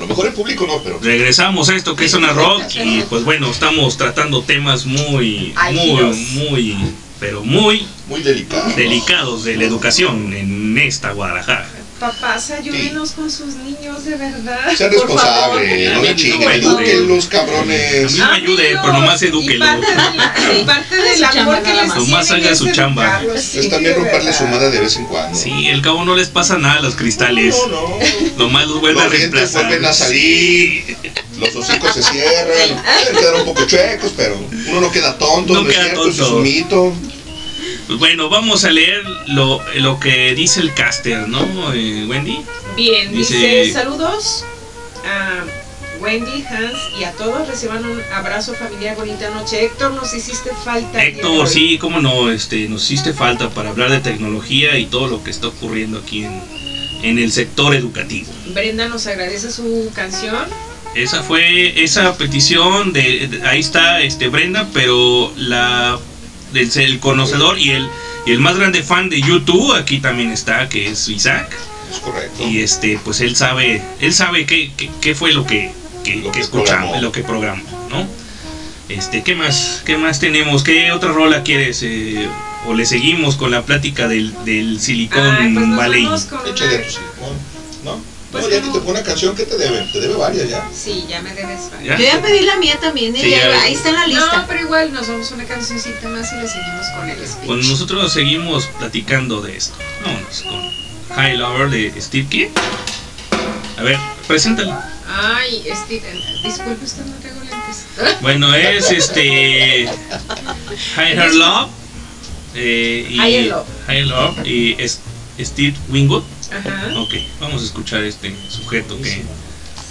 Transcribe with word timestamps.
A 0.00 0.04
lo 0.04 0.08
mejor 0.08 0.28
el 0.28 0.32
público 0.32 0.66
no, 0.66 0.82
pero. 0.82 0.98
Regresamos 0.98 1.68
a 1.68 1.76
esto 1.76 1.94
que 1.94 2.06
es 2.06 2.10
Zona 2.10 2.32
Rock 2.32 2.62
y 2.82 3.02
pues 3.02 3.22
bueno, 3.22 3.50
estamos 3.50 3.98
tratando 3.98 4.42
temas 4.42 4.86
muy, 4.86 5.52
muy, 5.74 6.26
muy, 6.32 6.76
pero 7.20 7.44
muy 7.44 7.86
Muy 8.08 8.22
delicado. 8.22 8.72
delicados 8.76 9.44
de 9.44 9.56
la 9.58 9.64
educación 9.64 10.32
en 10.32 10.78
esta 10.78 11.12
Guadalajara. 11.12 11.68
Papás, 11.98 12.50
ayúdenos 12.50 13.10
con 13.10 13.30
sus 13.30 13.56
niños, 13.56 13.79
de 14.04 14.16
verdad. 14.16 14.58
Sean 14.76 14.90
responsables, 14.92 15.92
no 15.94 16.00
me 16.02 16.16
chinguen, 16.16 16.50
edúquenlos, 16.50 17.26
A 17.26 17.30
cabrones. 17.30 18.12
mí 18.12 18.18
me 18.18 18.24
ayude, 18.24 18.76
pero 18.80 18.92
nomás 18.92 19.22
Y 19.22 19.26
edúquenlo. 19.26 19.64
parte, 19.66 19.86
de 19.86 19.94
la- 19.96 20.60
y 20.60 20.64
parte 20.64 20.96
del 20.96 21.14
Su 21.16 21.20
chamba 21.22 21.40
amor 21.42 21.62
que 21.62 21.74
les 21.74 21.86
más. 21.88 21.96
Nomás 21.96 22.30
haga 22.30 22.54
su 22.54 22.70
chamba. 22.72 23.22
Es 23.34 23.68
también 23.68 23.94
romperle 23.96 24.32
su 24.32 24.44
madre 24.46 24.70
de 24.70 24.80
vez 24.80 24.96
en 24.96 25.04
cuando. 25.06 25.38
Sí, 25.38 25.68
el 25.68 25.82
cabo 25.82 26.04
no 26.04 26.14
les 26.16 26.28
pasa 26.28 26.58
nada 26.58 26.78
a 26.78 26.82
los 26.82 26.94
cristales. 26.96 27.56
No, 27.68 27.68
no. 27.68 27.98
Nomás 28.38 28.66
los 28.68 28.80
vuelve 28.80 29.02
a 29.02 29.08
reemplazar. 29.08 29.66
vuelven 29.66 29.84
a 29.86 29.92
salir. 29.92 30.96
Los 31.38 31.54
hocicos 31.56 31.94
se 31.94 32.02
cierran. 32.02 32.82
Pueden 33.02 33.16
quedar 33.18 33.34
un 33.36 33.44
poco 33.44 33.64
chuecos, 33.66 34.12
pero 34.16 34.36
uno 34.68 34.80
no 34.80 34.90
queda 34.92 35.16
tonto, 35.18 35.52
No 35.54 35.62
no, 35.62 35.68
queda 35.68 35.86
eso 35.88 36.08
es 36.08 36.16
tonto. 36.16 36.36
un 36.36 36.42
mito. 36.42 36.92
Pues 37.86 37.98
bueno, 37.98 38.28
vamos 38.28 38.64
a 38.64 38.70
leer 38.70 39.02
lo, 39.26 39.60
lo 39.76 39.98
que 39.98 40.32
dice 40.34 40.60
el 40.60 40.72
caster, 40.74 41.26
¿no, 41.28 41.72
eh, 41.74 42.04
Wendy? 42.08 42.40
Bien, 42.80 43.12
dice, 43.12 43.34
Dice- 43.36 43.72
saludos 43.74 44.42
a 45.04 45.44
Wendy, 46.00 46.42
Hans 46.48 46.78
y 46.98 47.04
a 47.04 47.12
todos. 47.12 47.46
Reciban 47.46 47.84
un 47.84 48.00
abrazo 48.14 48.54
familiar, 48.54 48.96
bonita 48.96 49.28
noche. 49.28 49.62
Héctor, 49.66 49.92
nos 49.92 50.14
hiciste 50.14 50.48
falta. 50.64 51.04
Héctor, 51.04 51.46
sí, 51.46 51.76
cómo 51.76 52.00
no, 52.00 52.30
este, 52.30 52.70
nos 52.70 52.82
hiciste 52.84 53.12
falta 53.12 53.50
para 53.50 53.68
hablar 53.68 53.90
de 53.90 54.00
tecnología 54.00 54.78
y 54.78 54.86
todo 54.86 55.08
lo 55.08 55.22
que 55.22 55.30
está 55.30 55.48
ocurriendo 55.48 55.98
aquí 55.98 56.24
en, 56.24 56.40
en 57.02 57.18
el 57.18 57.30
sector 57.32 57.74
educativo. 57.74 58.28
Brenda 58.54 58.88
nos 58.88 59.06
agradece 59.06 59.50
su 59.52 59.90
canción. 59.94 60.46
Esa 60.94 61.22
fue 61.22 61.84
esa 61.84 62.16
petición 62.16 62.94
de, 62.94 63.28
de- 63.28 63.46
ahí 63.46 63.60
está 63.60 64.00
este 64.00 64.28
Brenda, 64.28 64.66
pero 64.72 65.30
la 65.36 65.98
el 66.54 66.98
conocedor 66.98 67.58
y 67.58 67.72
el 67.72 67.86
y 68.26 68.32
el 68.32 68.38
más 68.40 68.56
grande 68.56 68.82
fan 68.82 69.10
de 69.10 69.20
YouTube 69.20 69.74
aquí 69.74 69.98
también 69.98 70.30
está, 70.30 70.66
que 70.70 70.88
es 70.88 71.08
Isaac. 71.08 71.54
Es 71.90 71.98
correcto. 71.98 72.46
Y 72.48 72.60
este, 72.60 72.98
pues 73.04 73.20
él 73.20 73.36
sabe, 73.36 73.82
él 74.00 74.12
sabe 74.12 74.46
qué, 74.46 74.70
qué, 74.76 74.90
qué 75.00 75.14
fue 75.14 75.32
lo 75.32 75.44
que, 75.46 75.72
que, 76.04 76.16
Lo 76.16 76.24
que 76.26 76.38
que 76.38 76.40
escuchamos, 76.40 76.80
programó. 76.90 77.00
lo 77.02 77.12
que 77.12 77.22
programó, 77.22 77.88
¿no? 77.90 78.06
Este, 78.88 79.22
¿qué 79.22 79.34
más? 79.34 79.82
¿Qué 79.84 79.96
más 79.96 80.18
tenemos? 80.18 80.62
¿Qué 80.64 80.90
otra 80.92 81.12
rola 81.12 81.42
quieres? 81.42 81.80
eh, 81.82 82.28
o 82.66 82.74
le 82.74 82.84
seguimos 82.84 83.36
con 83.36 83.50
la 83.50 83.62
plática 83.62 84.06
del, 84.06 84.34
del 84.44 84.78
Silicon 84.80 85.22
Ay, 85.34 85.54
pues 85.54 85.76
Valley. 85.76 86.04
con 86.04 86.12
una- 86.12 86.20
tu 86.52 86.56
silicón, 86.58 87.36
¿no? 87.84 87.98
Pues 88.30 88.44
no, 88.44 88.50
ya 88.50 88.60
como- 88.60 88.72
te 88.74 88.78
tocó 88.78 88.90
una 88.90 89.02
canción 89.02 89.34
que 89.34 89.44
te 89.44 89.56
debe, 89.56 89.80
te 89.92 90.00
debe 90.00 90.14
varias 90.14 90.48
ya. 90.48 90.68
Sí, 90.72 91.04
ya 91.08 91.20
me 91.22 91.34
debes. 91.34 91.62
¿Ya? 91.84 91.96
Yo 91.96 92.04
ya 92.04 92.20
pedí 92.20 92.40
la 92.44 92.56
mía 92.58 92.78
también, 92.80 93.16
¿eh? 93.16 93.20
Sí, 93.22 93.30
Ya- 93.30 93.48
ya- 93.48 93.62
ahí 93.62 93.72
está 93.74 93.88
en 93.88 93.94
la 93.94 94.02
No, 94.02 94.08
lista. 94.08 94.44
pero 94.46 94.60
igual 94.60 94.92
nos 94.92 95.08
vamos 95.08 95.30
a 95.32 95.34
una 95.36 95.44
cancioncita 95.44 96.08
más 96.08 96.30
y 96.32 96.36
le 96.36 96.46
seguimos 96.48 96.86
con 96.96 97.08
el 97.08 97.16
speech. 97.26 97.46
Pues 97.46 97.66
nosotros 97.66 98.12
seguimos 98.12 98.66
platicando 98.78 99.40
de 99.40 99.56
esto. 99.56 99.74
Vámonos 100.04 100.42
con 100.42 100.70
High 101.14 101.36
Lover 101.36 101.70
de 101.70 102.00
Steve 102.00 102.28
King. 102.28 102.48
A 103.78 103.82
ver, 103.82 103.98
preséntala. 104.26 104.86
Ay, 105.08 105.62
Steven, 105.84 106.16
disculpe 106.42 106.84
usted, 106.84 107.04
no 107.04 107.16
traigo 107.16 107.40
lentes. 107.40 107.86
Bueno, 108.22 108.54
es 108.54 108.90
este 108.90 109.88
Higher 110.96 111.34
Love. 111.34 111.70
eh, 112.54 113.06
y 113.08 113.14
Higher 113.14 113.46
Love. 113.46 113.66
Higher 113.88 114.06
Love 114.06 114.46
y 114.46 114.76
es 114.78 115.00
Steve 115.38 115.74
Wingwood. 115.88 116.22
Ajá. 116.50 117.00
Ok, 117.00 117.14
vamos 117.40 117.62
a 117.62 117.64
escuchar 117.64 118.02
este 118.04 118.34
sujeto 118.50 118.96
que 119.00 119.24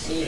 Think 0.08 0.28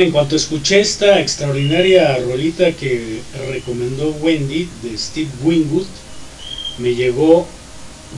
En 0.00 0.12
cuanto 0.12 0.36
escuché 0.36 0.78
esta 0.78 1.20
extraordinaria 1.20 2.16
rolita 2.18 2.70
que 2.70 3.20
recomendó 3.50 4.10
Wendy 4.20 4.68
de 4.80 4.96
Steve 4.96 5.28
Wingwood, 5.42 5.86
me 6.78 6.94
llegó 6.94 7.48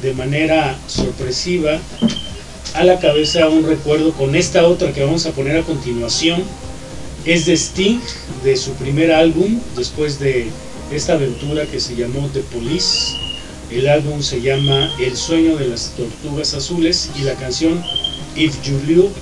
de 0.03 0.12
manera 0.12 0.79
sorpresiva 0.88 1.79
a 2.75 2.85
la 2.85 3.00
cabeza 3.00 3.49
un 3.49 3.67
recuerdo 3.67 4.12
con 4.12 4.37
esta 4.37 4.67
otra 4.67 4.93
que 4.93 5.03
vamos 5.03 5.25
a 5.25 5.32
poner 5.32 5.56
a 5.56 5.62
continuación. 5.62 6.43
Es 7.25 7.47
de 7.47 7.56
Sting, 7.56 8.00
de 8.44 8.59
su 8.59 8.73
primer 8.73 9.11
álbum, 9.11 9.59
después 9.75 10.21
de 10.21 10.49
esta 10.93 11.15
aventura 11.15 11.65
que 11.65 11.81
se 11.81 11.97
llamó 11.97 12.29
The 12.35 12.41
Police. 12.41 13.17
El 13.71 13.89
álbum 13.89 14.20
se 14.20 14.43
llama 14.43 14.93
El 15.01 15.17
sueño 15.17 15.56
de 15.56 15.69
las 15.69 15.93
tortugas 15.96 16.53
azules 16.53 17.08
y 17.19 17.22
la 17.22 17.37
canción 17.37 17.82
If 18.37 18.63
You 18.65 18.79
Love, 18.87 19.13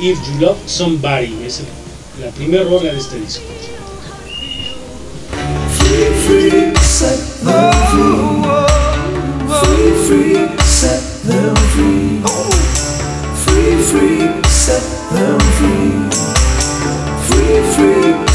If 0.00 0.18
you 0.26 0.40
Love 0.40 0.56
Somebody 0.64 1.36
es 1.44 1.60
el 1.60 1.75
primer 2.36 2.68
rola 2.68 2.92
de 2.92 2.98
este 2.98 3.18
disco. 3.18 3.44
free, 13.46 13.82
free, 13.82 14.42
set 14.44 14.82
them 15.10 15.38
free. 15.58 16.10
Free, 17.26 17.62
free. 17.74 18.25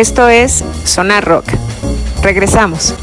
Esto 0.00 0.30
es 0.30 0.64
Sonar 0.86 1.22
Rock. 1.26 1.44
Regresamos. 2.22 2.94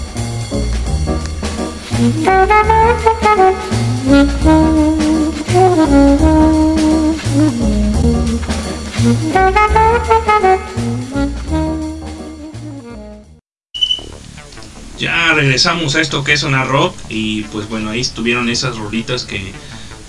Ya 14.98 15.34
regresamos 15.36 15.96
a 15.96 16.02
esto 16.02 16.24
que 16.24 16.34
es 16.34 16.42
una 16.42 16.64
rock 16.64 16.96
y 17.10 17.44
pues 17.44 17.70
bueno, 17.70 17.92
ahí 17.92 18.00
estuvieron 18.00 18.50
esas 18.50 18.76
rolitas 18.76 19.24
que 19.24 19.54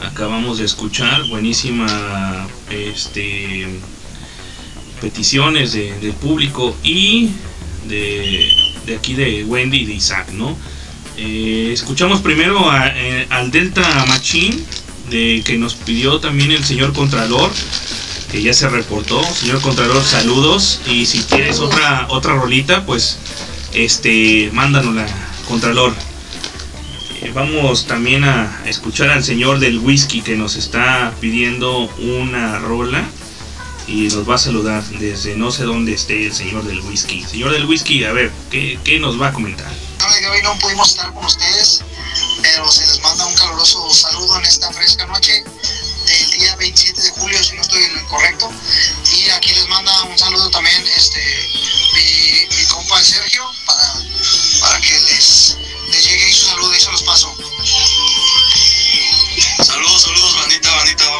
acabamos 0.01 0.57
de 0.57 0.65
escuchar, 0.65 1.29
buenísima 1.29 1.87
este 2.71 3.69
peticiones 5.01 5.73
de- 5.73 5.99
del 6.01 6.13
público 6.13 6.77
y 6.83 7.31
de, 7.89 8.49
de 8.87 8.97
aquí 8.97 9.15
de 9.15 9.45
Wendy 9.45 9.79
y 9.79 9.85
de 9.87 9.95
Isaac, 9.95 10.31
¿no? 10.33 10.57
Eh, 11.17 11.71
escuchamos 11.73 12.21
primero 12.21 12.71
a- 12.71 12.89
eh, 12.95 13.27
al 13.31 13.51
Delta 13.51 13.83
Machine 14.07 14.57
de 15.11 15.43
que 15.45 15.57
nos 15.59 15.75
pidió 15.75 16.21
también 16.21 16.53
el 16.53 16.65
señor 16.65 16.93
Contralor 16.93 17.51
que 18.31 18.43
ya 18.43 18.53
se 18.53 18.69
reportó. 18.69 19.23
Señor 19.25 19.61
Contralor, 19.63 20.05
saludos. 20.05 20.81
Y 20.87 21.07
si 21.07 21.21
quieres 21.21 21.61
otra, 21.61 22.07
otra 22.11 22.35
rolita, 22.35 22.85
pues 22.85 23.19
este, 23.73 24.51
mándanosla, 24.53 25.07
Contralor. 25.49 25.95
Eh, 27.23 27.33
vamos 27.35 27.87
también 27.87 28.25
a 28.25 28.61
escuchar 28.67 29.09
al 29.11 29.25
señor 29.25 29.59
del 29.61 29.79
whisky 29.79 30.21
que 30.21 30.37
nos 30.37 30.57
está 30.57 31.15
pidiendo 31.21 31.89
una 31.99 32.59
rola. 32.59 33.03
Y 33.89 34.09
nos 34.09 34.29
va 34.29 34.35
a 34.35 34.39
saludar 34.39 34.85
desde 35.01 35.35
no 35.35 35.51
sé 35.51 35.65
dónde 35.65 35.95
esté 35.95 36.27
el 36.27 36.35
señor 36.35 36.63
del 36.65 36.81
whisky. 36.81 37.25
Señor 37.25 37.53
del 37.53 37.65
whisky, 37.65 38.05
a 38.05 38.13
ver, 38.13 38.31
¿qué, 38.51 38.79
qué 38.85 39.01
nos 39.01 39.21
va 39.21 39.29
a 39.29 39.33
comentar? 39.33 39.73
hoy 40.31 40.43
no 40.43 40.59
pudimos 40.59 40.91
estar 40.91 41.13
con 41.15 41.25
ustedes, 41.25 41.81
pero 42.43 42.71
se 42.71 42.87
les 42.87 43.01
manda 43.01 43.27
un 43.27 43.35
caluroso 43.35 43.93
saludo 43.93 44.39
en 44.39 44.45
esta 44.45 44.71
fresca 44.73 45.07
noche 45.07 45.43
del 46.07 46.31
día 46.33 46.57
27 46.57 47.01
de 47.01 47.11
julio, 47.11 47.43
si 47.43 47.57
no 47.57 47.63
estoy 47.63 47.83
en 47.83 47.95
lo 47.95 48.01
incorrecto. 48.01 48.51
Y 49.17 49.31
aquí 49.31 49.53
les 49.55 49.69
manda 49.69 50.03
un 50.05 50.19
saludo 50.19 50.51
también 50.51 50.87
este 50.97 51.21
mi, 51.95 52.57
mi 52.57 52.65
compa 52.67 53.03
Sergio 53.03 53.45
para, 53.67 53.95
para 54.61 54.81
que 54.81 55.01
les, 55.01 55.57
les 55.89 56.05
llegue 56.05 56.25
ahí 56.25 56.33
su 56.33 56.47
saludo 56.47 56.75
y 56.75 56.81
se 56.81 56.91
los 56.93 57.03
paso. 57.03 57.35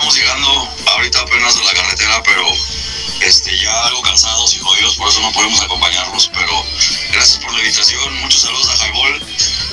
Vamos 0.09 0.21
llegando 0.21 0.69
ahorita 0.87 1.21
apenas 1.21 1.55
a 1.55 1.65
la 1.65 1.75
carretera, 1.75 2.23
pero 2.23 2.43
este, 3.21 3.59
ya 3.59 3.85
algo 3.89 4.01
cansados 4.01 4.55
y 4.55 4.59
jodidos, 4.59 4.97
por 4.97 5.07
eso 5.07 5.21
no 5.21 5.31
podemos 5.33 5.61
acompañarlos. 5.61 6.31
Pero 6.33 6.65
gracias 7.13 7.37
por 7.45 7.53
la 7.53 7.59
invitación. 7.59 8.15
Muchos 8.21 8.41
saludos 8.41 8.71
a 8.71 8.87
Highball. 8.87 9.27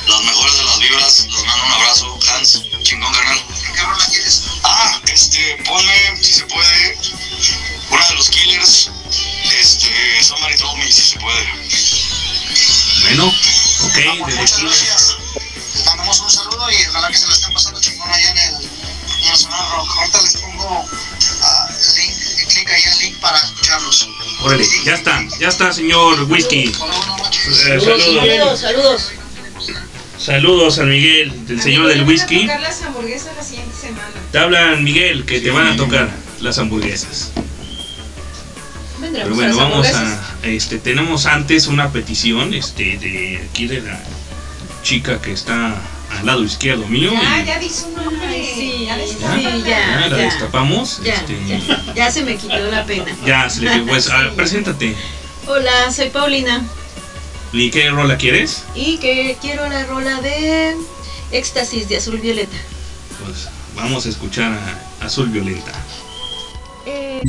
Las 0.08 0.24
mejores 0.26 0.58
de 0.58 0.64
las 0.66 0.80
vibras. 0.80 1.28
Les 1.32 1.46
mando 1.46 1.66
un 1.68 1.72
abrazo. 1.72 2.20
Hans, 2.28 2.64
chingón, 2.84 3.14
carnal. 3.14 3.46
¿Qué 3.76 3.82
rola 3.82 4.06
quieres? 4.08 4.44
Ah, 4.64 5.00
este, 5.08 5.56
ponme, 5.64 6.18
si 6.22 6.34
se 6.34 6.46
puede, 6.48 6.98
una 7.92 8.06
de 8.06 8.16
los 8.16 8.30
killers. 8.30 8.92
Este, 9.58 10.22
Somebody 10.22 10.58
Told 10.58 10.78
Me, 10.80 10.92
si 10.92 11.02
se 11.02 11.20
puede. 11.20 11.48
Bueno, 13.04 13.28
ok, 13.28 14.26
desde 14.26 14.42
Muchas 14.42 14.58
aquí. 14.58 14.66
gracias. 14.66 15.16
Les 15.76 15.86
mandamos 15.86 16.20
un 16.20 16.30
saludo 16.30 16.70
y 16.72 16.88
ojalá 16.88 17.08
que 17.08 17.18
se 17.18 17.28
la 17.28 17.34
estén 17.34 17.54
pasando 17.54 17.80
chingón 17.80 18.12
allá 18.12 18.32
en 18.32 18.38
el, 18.38 18.65
Rock. 19.32 19.90
Ahorita 19.98 20.22
les 20.22 20.38
pongo 20.38 20.86
el 21.70 21.96
link, 21.96 22.50
clic 22.50 22.70
ahí 22.70 22.82
el 22.84 23.00
link 23.00 23.20
para 23.20 23.38
escucharlos. 23.38 24.10
Órale, 24.42 24.66
ya 24.84 24.94
está, 24.94 25.24
ya 25.40 25.48
está, 25.48 25.74
señor 25.74 26.24
whisky. 26.24 26.72
Hola, 26.80 26.96
buenas 26.98 27.18
noches. 27.20 27.66
Eh, 27.66 27.80
saludos. 27.80 28.60
saludos. 28.60 29.12
Saludos 30.18 30.80
a 30.80 30.84
Miguel, 30.84 31.46
del 31.48 31.62
señor 31.62 31.88
del 31.88 32.04
whisky. 32.04 32.42
tocar 32.42 32.62
las 32.62 32.82
hamburguesas 32.82 33.36
la 33.36 33.44
siguiente 33.44 33.76
semana. 33.76 34.10
Te 34.32 34.40
hablan 34.40 34.84
Miguel 34.84 35.26
que 35.26 35.40
te 35.40 35.52
van 35.52 35.68
a 35.68 35.76
tocar 35.76 36.10
las 36.40 36.58
hamburguesas. 36.58 37.32
Pero 39.00 39.36
bueno, 39.36 39.56
vamos 39.56 39.88
a 39.88 40.22
este 40.44 40.78
tenemos 40.78 41.26
antes 41.26 41.68
una 41.68 41.92
petición 41.92 42.54
este 42.54 42.98
de 42.98 43.48
aquí 43.50 43.68
de 43.68 43.82
la 43.82 44.00
chica 44.84 45.22
que 45.22 45.32
está 45.32 45.76
al 46.20 46.26
lado 46.26 46.44
izquierdo 46.44 46.88
mío 46.88 47.12
Ya, 47.14 47.42
y 47.42 47.46
ya 47.46 47.60
di 47.60 47.70
su 47.70 47.90
nombre. 47.92 48.46
sí, 48.56 48.86
ya, 48.86 48.98
sí, 49.06 49.18
ya, 49.66 50.00
ya 50.02 50.08
la 50.10 50.18
destapamos. 50.18 51.02
Ya, 51.04 51.14
este, 51.16 51.38
ya, 51.48 51.94
ya 51.96 52.12
se 52.12 52.24
me 52.24 52.36
quitó 52.38 52.58
la 52.72 52.84
pena. 52.86 53.06
ya, 53.26 53.50
se 53.50 53.62
le 53.62 53.80
pues 53.82 54.10
a 54.10 54.18
ver, 54.20 54.34
preséntate. 54.36 54.96
Hola, 55.48 55.92
soy 55.92 56.10
Paulina 56.10 56.64
¿Y 57.54 57.70
qué 57.70 57.90
rola 57.92 58.18
quieres? 58.18 58.64
y 58.76 58.98
que 58.98 59.38
quiero 59.42 59.68
la 59.70 59.86
rola 59.86 60.20
de 60.22 60.76
Éxtasis 61.32 61.88
de 61.88 61.98
Azul 61.98 62.18
Violeta. 62.20 62.58
Pues 63.24 63.48
vamos 63.76 64.06
a 64.06 64.10
escuchar 64.10 64.52
a 65.02 65.06
Azul 65.06 65.30
Violenta. 65.30 65.72
Abre 66.86 67.22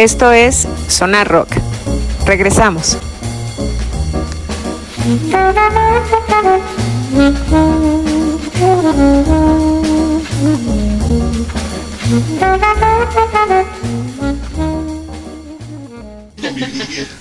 Esto 0.00 0.32
es 0.32 0.66
Sonar 0.88 1.28
Rock. 1.28 1.50
Regresamos. 2.24 2.96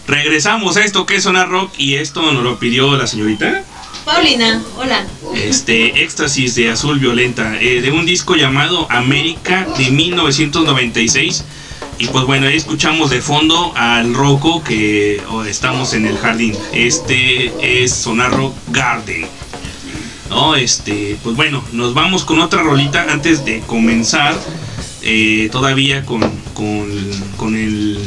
Regresamos 0.08 0.78
a 0.78 0.86
esto 0.86 1.06
que 1.06 1.18
es 1.18 1.24
Sonar 1.24 1.50
Rock 1.50 1.74
y 1.78 1.96
esto 1.96 2.32
nos 2.32 2.46
lo 2.46 2.60
pidió 2.60 2.96
la 2.96 3.08
señorita. 3.08 3.62
Paulina, 4.06 4.63
hola. 4.78 5.06
Este, 5.36 6.02
Éxtasis 6.02 6.56
de 6.56 6.70
Azul 6.70 7.00
Violenta, 7.00 7.60
eh, 7.60 7.82
de 7.82 7.92
un 7.92 8.06
disco 8.06 8.38
llamado 8.38 8.89
América 8.89 9.68
de 9.78 9.92
1996. 9.92 11.44
Y 12.00 12.08
pues 12.08 12.26
bueno, 12.26 12.48
ahí 12.48 12.56
escuchamos 12.56 13.10
de 13.10 13.22
fondo 13.22 13.74
al 13.76 14.14
Rocco 14.14 14.64
que 14.64 15.22
oh, 15.30 15.44
estamos 15.44 15.94
en 15.94 16.06
el 16.06 16.18
jardín. 16.18 16.56
Este 16.74 17.84
es 17.84 17.92
Sonar 17.94 18.32
Rock 18.32 18.56
Garden. 18.70 19.26
No, 20.30 20.56
este, 20.56 21.18
pues 21.24 21.36
bueno, 21.36 21.62
nos 21.74 21.94
vamos 21.94 22.24
con 22.24 22.40
otra 22.40 22.64
rolita 22.64 23.06
antes 23.10 23.44
de 23.46 23.60
comenzar. 23.62 24.38
eh, 25.02 25.50
todavía 25.52 26.06
con, 26.06 26.22
con, 26.54 26.88
con 27.36 27.56
el 27.56 28.00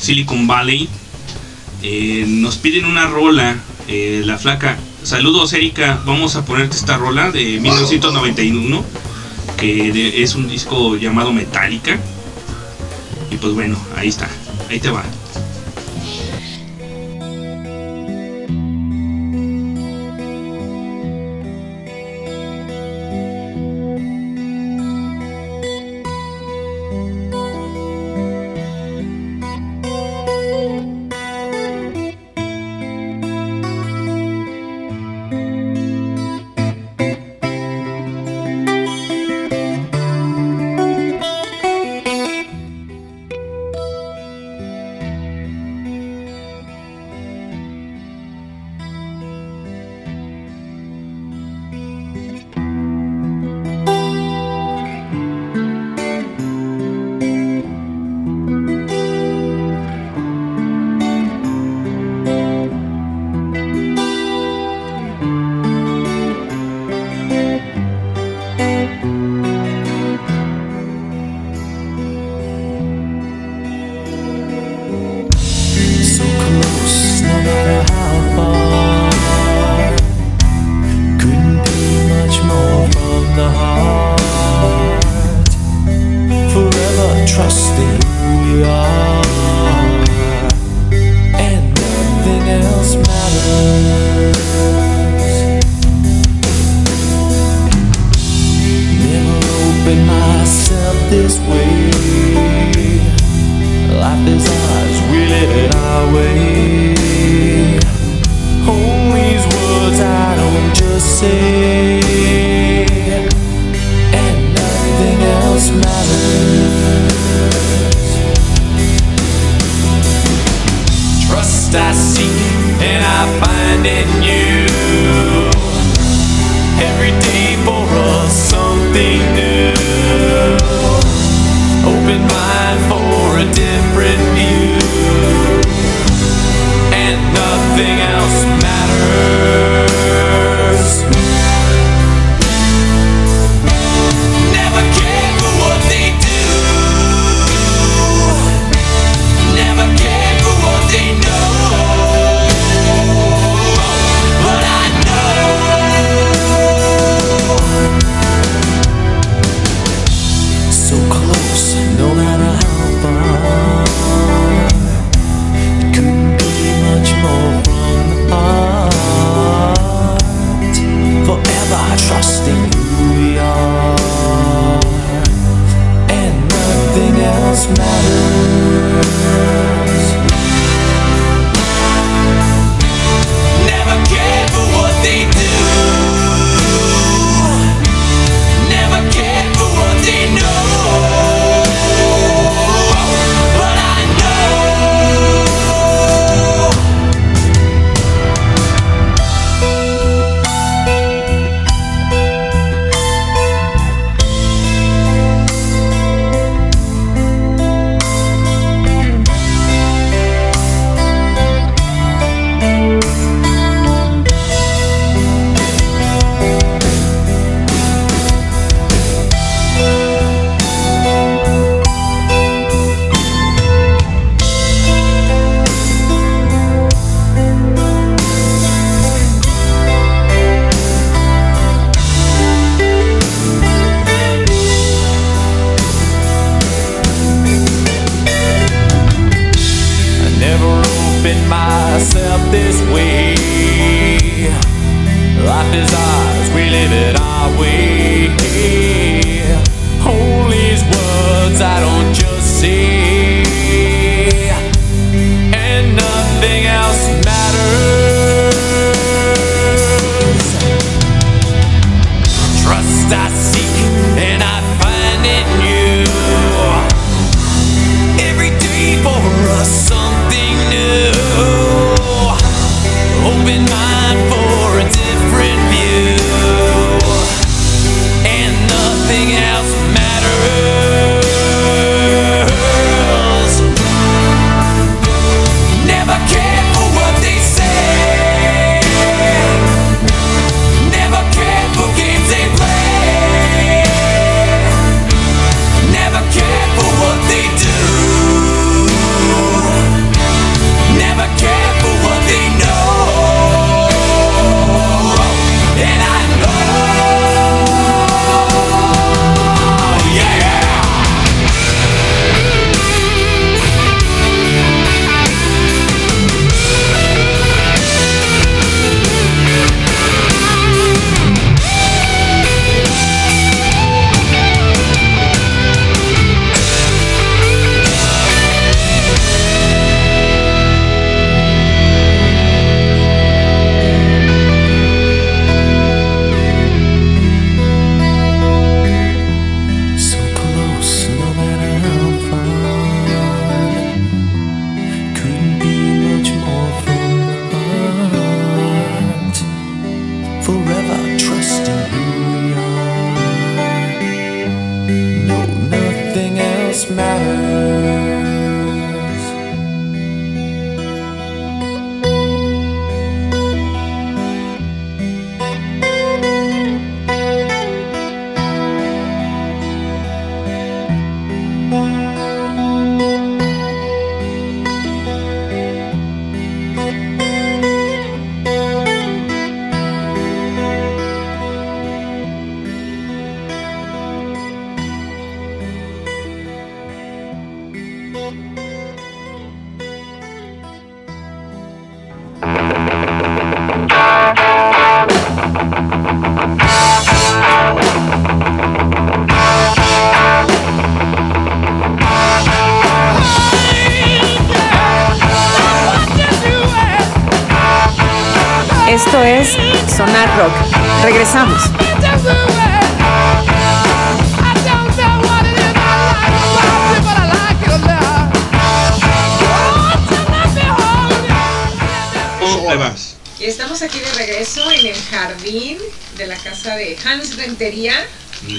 Silicon 0.00 0.46
Valley. 0.48 0.88
Eh, 1.82 2.24
nos 2.26 2.56
piden 2.56 2.84
una 2.84 3.06
rola, 3.06 3.56
eh, 3.86 4.22
la 4.24 4.38
flaca. 4.38 4.76
Saludos, 5.04 5.52
Erika. 5.52 6.00
Vamos 6.04 6.34
a 6.34 6.44
ponerte 6.44 6.76
esta 6.76 6.96
rola 6.96 7.30
de 7.30 7.60
1991, 7.60 8.84
que 9.56 9.92
de- 9.92 10.22
es 10.24 10.34
un 10.34 10.48
disco 10.48 10.96
llamado 10.96 11.32
Metallica. 11.32 11.98
Y 13.36 13.38
pues 13.38 13.52
bueno, 13.52 13.76
ahí 13.94 14.08
está. 14.08 14.30
Ahí 14.70 14.80
te 14.80 14.88
va. 14.88 15.04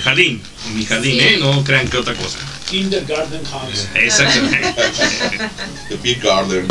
Jardín, 0.07 0.41
mi 0.73 0.85
jardín, 0.85 1.19
Sí. 1.19 1.19
¿eh? 1.19 1.37
No 1.39 1.63
crean 1.63 1.87
que 1.87 1.97
otra 1.97 2.13
cosa. 2.15 2.39
Kindergarten 2.69 3.43
House. 3.45 3.87
Exactamente. 3.95 4.73
The 5.89 5.95
Big 5.97 6.21
Garden. 6.21 6.67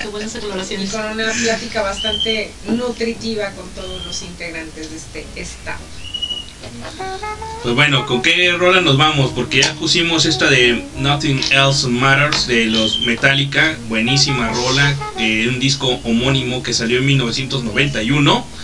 Qué 0.00 0.06
buenas 0.08 0.34
Y 0.70 0.86
con 0.86 1.04
una 1.04 1.32
plática 1.32 1.82
bastante 1.82 2.52
nutritiva 2.68 3.50
con 3.50 3.68
todos 3.70 4.04
los 4.06 4.22
integrantes 4.22 4.90
de 4.90 4.96
este 4.96 5.26
estado. 5.36 5.78
Pues 7.62 7.74
bueno, 7.74 8.06
¿con 8.06 8.22
qué 8.22 8.52
rola 8.52 8.80
nos 8.80 8.96
vamos? 8.96 9.30
Porque 9.32 9.62
ya 9.62 9.72
pusimos 9.74 10.26
esta 10.26 10.50
de 10.50 10.84
Nothing 10.98 11.40
Else 11.50 11.88
Matters 11.88 12.46
de 12.48 12.66
los 12.66 13.00
Metallica, 13.00 13.76
buenísima 13.88 14.48
rola, 14.50 14.96
eh, 15.18 15.46
un 15.48 15.60
disco 15.60 15.88
homónimo 16.04 16.62
que 16.62 16.72
salió 16.72 16.98
en 16.98 17.06
1991, 17.06 18.44
que 18.44 18.57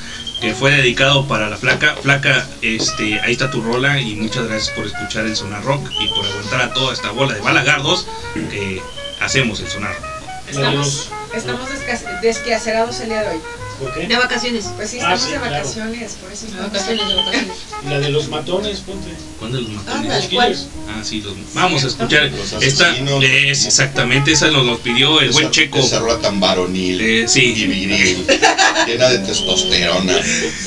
fue 0.58 0.70
dedicado 0.70 1.26
para 1.26 1.48
la 1.48 1.56
flaca. 1.56 1.96
Flaca, 2.02 2.46
este, 2.62 3.20
ahí 3.20 3.32
está 3.32 3.50
tu 3.50 3.60
rola 3.60 4.00
y 4.00 4.14
muchas 4.16 4.46
gracias 4.46 4.74
por 4.76 4.86
escuchar 4.86 5.26
el 5.26 5.36
Sonar 5.36 5.62
Rock 5.64 5.88
y 6.00 6.08
por 6.08 6.24
aguantar 6.26 6.60
a 6.62 6.72
toda 6.72 6.92
esta 6.94 7.10
bola 7.10 7.34
de 7.34 7.40
balagardos 7.40 8.06
que 8.34 8.80
hacemos 9.20 9.60
el 9.60 9.68
Sonar 9.68 9.94
Rock. 9.94 10.04
Estamos, 10.48 11.08
estamos 11.34 11.68
desca- 11.70 12.20
desquacerados 12.20 13.00
el 13.00 13.08
día 13.08 13.22
de 13.22 13.28
hoy. 13.28 13.40
¿Por 13.80 13.92
qué? 13.92 14.06
De 14.06 14.16
vacaciones. 14.16 14.66
Pues 14.76 14.88
sí, 14.90 14.98
Ah, 15.00 15.14
estamos 15.14 15.20
sí, 15.22 15.30
de 15.32 15.38
claro. 15.38 15.52
vacaciones, 15.56 16.12
por 16.12 16.30
eso 16.32 16.42
De 16.42 16.48
estamos 16.52 16.72
vacaciones, 16.72 17.08
de 17.08 17.14
vacaciones. 17.16 17.56
La 17.88 17.98
de 17.98 18.08
los 18.10 18.28
matones, 18.28 18.78
ponte. 18.80 19.10
¿Cuándo 19.40 19.60
los 19.60 19.70
Ah, 19.88 19.94
matones? 19.96 20.24
cual. 20.26 20.56
Ah, 20.88 21.00
sí, 21.02 21.20
los- 21.22 21.34
vamos 21.54 21.82
a 21.82 21.88
escuchar 21.88 22.30
Los 22.30 22.52
esta. 22.62 22.94
Es 23.20 23.64
exactamente, 23.66 24.30
esa 24.30 24.48
nos 24.52 24.64
lo 24.64 24.78
pidió 24.78 25.20
el 25.20 25.32
buen 25.32 25.50
Checo. 25.50 25.80
Esa 25.80 25.98
rola 25.98 26.20
tan 26.20 26.38
varonil 26.38 27.00
Eh, 27.00 27.24
y 27.24 27.28
sí. 27.28 27.52
viril, 27.66 28.24
llena 28.86 29.08
de 29.08 29.18
testosterona. 29.18 30.14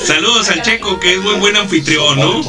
Saludos 0.05 0.49
al 0.49 0.61
Checo, 0.61 0.99
que 0.99 1.13
es 1.13 1.19
muy 1.19 1.35
buen 1.35 1.55
anfitrión, 1.55 2.17
¿no? 2.17 2.41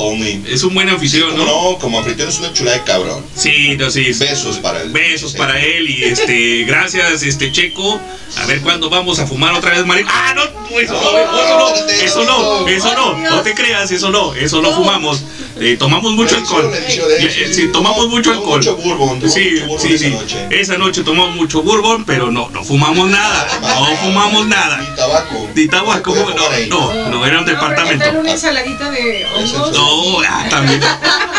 Es 0.46 0.62
un 0.62 0.74
buen 0.74 0.88
anfitrión, 0.88 1.37
¿no? 1.37 1.44
no, 1.44 1.78
como 1.78 1.98
anfitrión 1.98 2.28
es 2.28 2.38
una 2.38 2.52
chula 2.52 2.72
de 2.72 2.83
cabrón. 2.85 3.24
Sí, 3.35 3.76
no, 3.76 3.90
sí. 3.90 4.12
Besos 4.12 4.59
para 4.59 4.83
él. 4.83 4.90
Besos 4.90 5.35
para 5.35 5.61
él 5.61 5.88
y 5.88 6.04
este, 6.04 6.64
gracias, 6.64 7.22
este 7.22 7.52
Checo. 7.52 8.00
A 8.37 8.46
ver 8.46 8.61
cuándo 8.61 8.90
vamos 8.90 9.18
a 9.18 9.26
fumar 9.26 9.54
otra 9.54 9.70
vez 9.70 9.87
marihuana. 9.87 10.14
Ah, 10.14 10.35
no, 10.35 10.78
eso 10.78 10.92
no, 10.92 11.18
eso 11.18 11.59
no, 11.59 11.88
eso 11.88 12.24
no, 12.24 12.68
eso 12.68 12.94
no, 12.94 13.16
no 13.16 13.42
te 13.42 13.54
creas, 13.54 13.90
eso 13.90 14.11
no, 14.11 14.35
eso 14.35 14.61
no 14.61 14.72
fumamos. 14.72 15.22
Eh, 15.61 15.76
tomamos 15.78 16.12
mucho 16.12 16.37
alcohol. 16.37 16.70
Eh, 16.72 17.50
Sí, 17.52 17.68
tomamos 17.72 18.09
mucho 18.09 18.31
alcohol. 18.31 18.59
Mucho 18.59 18.76
bourbon. 18.76 19.20
Sí, 19.28 19.57
sí, 19.78 19.88
esa 19.94 20.04
sí. 20.04 20.11
noche. 20.11 20.46
Esa 20.50 20.78
noche 20.78 21.02
tomamos 21.02 21.35
mucho 21.35 21.62
bourbon, 21.62 22.04
pero 22.04 22.31
no, 22.31 22.48
no 22.50 22.62
fumamos 22.62 23.09
nada. 23.11 23.48
No 23.62 23.96
fumamos 23.96 24.46
nada. 24.46 24.78
Ni 24.78 24.94
tabaco, 24.94 25.48
Se 25.59 25.68
puede 25.68 26.21
no, 26.21 26.29
fumar 26.29 26.53
ahí. 26.53 26.68
no, 26.68 27.09
no, 27.11 27.27
era 27.27 27.40
un 27.40 27.44
No, 27.44 27.51
departamento. 27.51 28.21
una 28.21 28.31
ensaladita 28.31 28.90
de 28.90 29.27
hongos. 29.35 29.73
No, 29.73 30.21
ah, 30.21 30.47
también. 30.49 30.81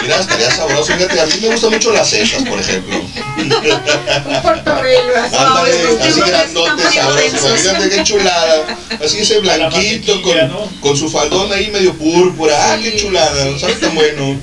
Mira, 0.02 0.20
estaría 0.20 0.52
sabroso. 0.52 0.94
Fíjate, 0.94 1.22
a 1.22 1.26
mí 1.26 1.34
me 1.42 1.48
gustan 1.50 1.72
mucho 1.72 1.92
las 1.94 2.10
cestas, 2.10 2.44
por 2.44 2.60
ejemplo. 2.60 2.98
Un 2.98 4.42
portobelo 4.42 5.16
así. 5.24 5.36
Ándale, 5.36 5.72
así 6.02 6.20
no 6.20 6.26
grandote, 6.28 6.84
sabroso. 6.94 7.48
Imagínate 7.48 7.90
qué 7.90 8.04
chulada. 8.04 8.78
Así 9.04 9.20
ese 9.20 9.40
blanquito 9.40 10.22
con, 10.22 10.38
¿no? 10.50 10.70
con 10.82 10.98
su 10.98 11.10
faldón 11.10 11.52
ahí 11.54 11.70
medio 11.70 11.94
púrpura. 11.94 12.74
Ah, 12.74 12.78
qué 12.82 12.98
chulada. 12.98 13.58
Sabe 13.58 13.74
tan 13.76 13.96
bueno. 13.96 14.40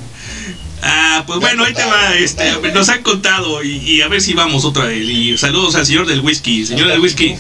Ah, 0.89 1.25
pues 1.27 1.41
bueno, 1.41 1.65
ahí 1.65 1.75
te 1.75 1.85
va, 1.85 2.15
este, 2.15 2.53
nos 2.73 2.89
han 2.89 3.03
contado 3.03 3.63
y, 3.65 3.77
y 3.79 4.03
a 4.03 4.09
ver 4.09 4.21
si 4.21 4.35
vamos 4.35 4.65
otra 4.65 4.85
vez. 4.85 5.03
Y 5.03 5.37
saludos 5.37 5.75
al 5.75 5.85
señor 5.85 6.07
del 6.07 6.21
whisky, 6.21 6.65
señor 6.65 6.87
del 6.89 7.01
whisky. 7.01 7.37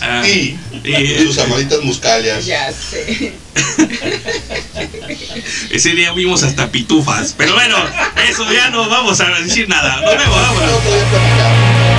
Ah, 0.00 0.26
Y 0.26 0.58
eh, 0.84 1.22
sus 1.24 1.38
amaditas 1.38 1.80
muscalias. 1.82 2.44
Ya 2.44 2.72
sé. 2.72 3.34
ese 5.70 5.90
día 5.94 6.12
vimos 6.12 6.42
hasta 6.42 6.72
pitufas. 6.72 7.34
Pero 7.38 7.54
bueno, 7.54 7.76
eso 8.28 8.50
ya 8.52 8.70
no 8.70 8.88
vamos 8.88 9.20
a 9.20 9.28
decir 9.40 9.68
nada. 9.68 10.00
Nos 10.00 10.16
vemos, 10.16 10.36
vámonos. 10.36 11.97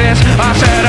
this. 0.00 0.18
I 0.38 0.52
said. 0.54 0.79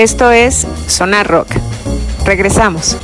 Esto 0.00 0.32
es 0.32 0.66
Sonar 0.86 1.28
Rock. 1.28 1.48
Regresamos. 2.24 2.96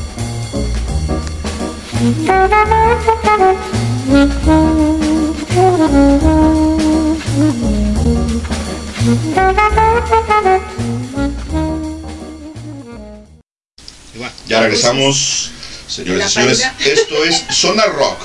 Ya 14.48 14.60
regresamos, 14.62 15.50
señores 15.88 16.28
y 16.28 16.30
señores. 16.30 16.62
Esto 16.78 17.24
es 17.24 17.44
Zona 17.50 17.84
Rock. 17.84 18.22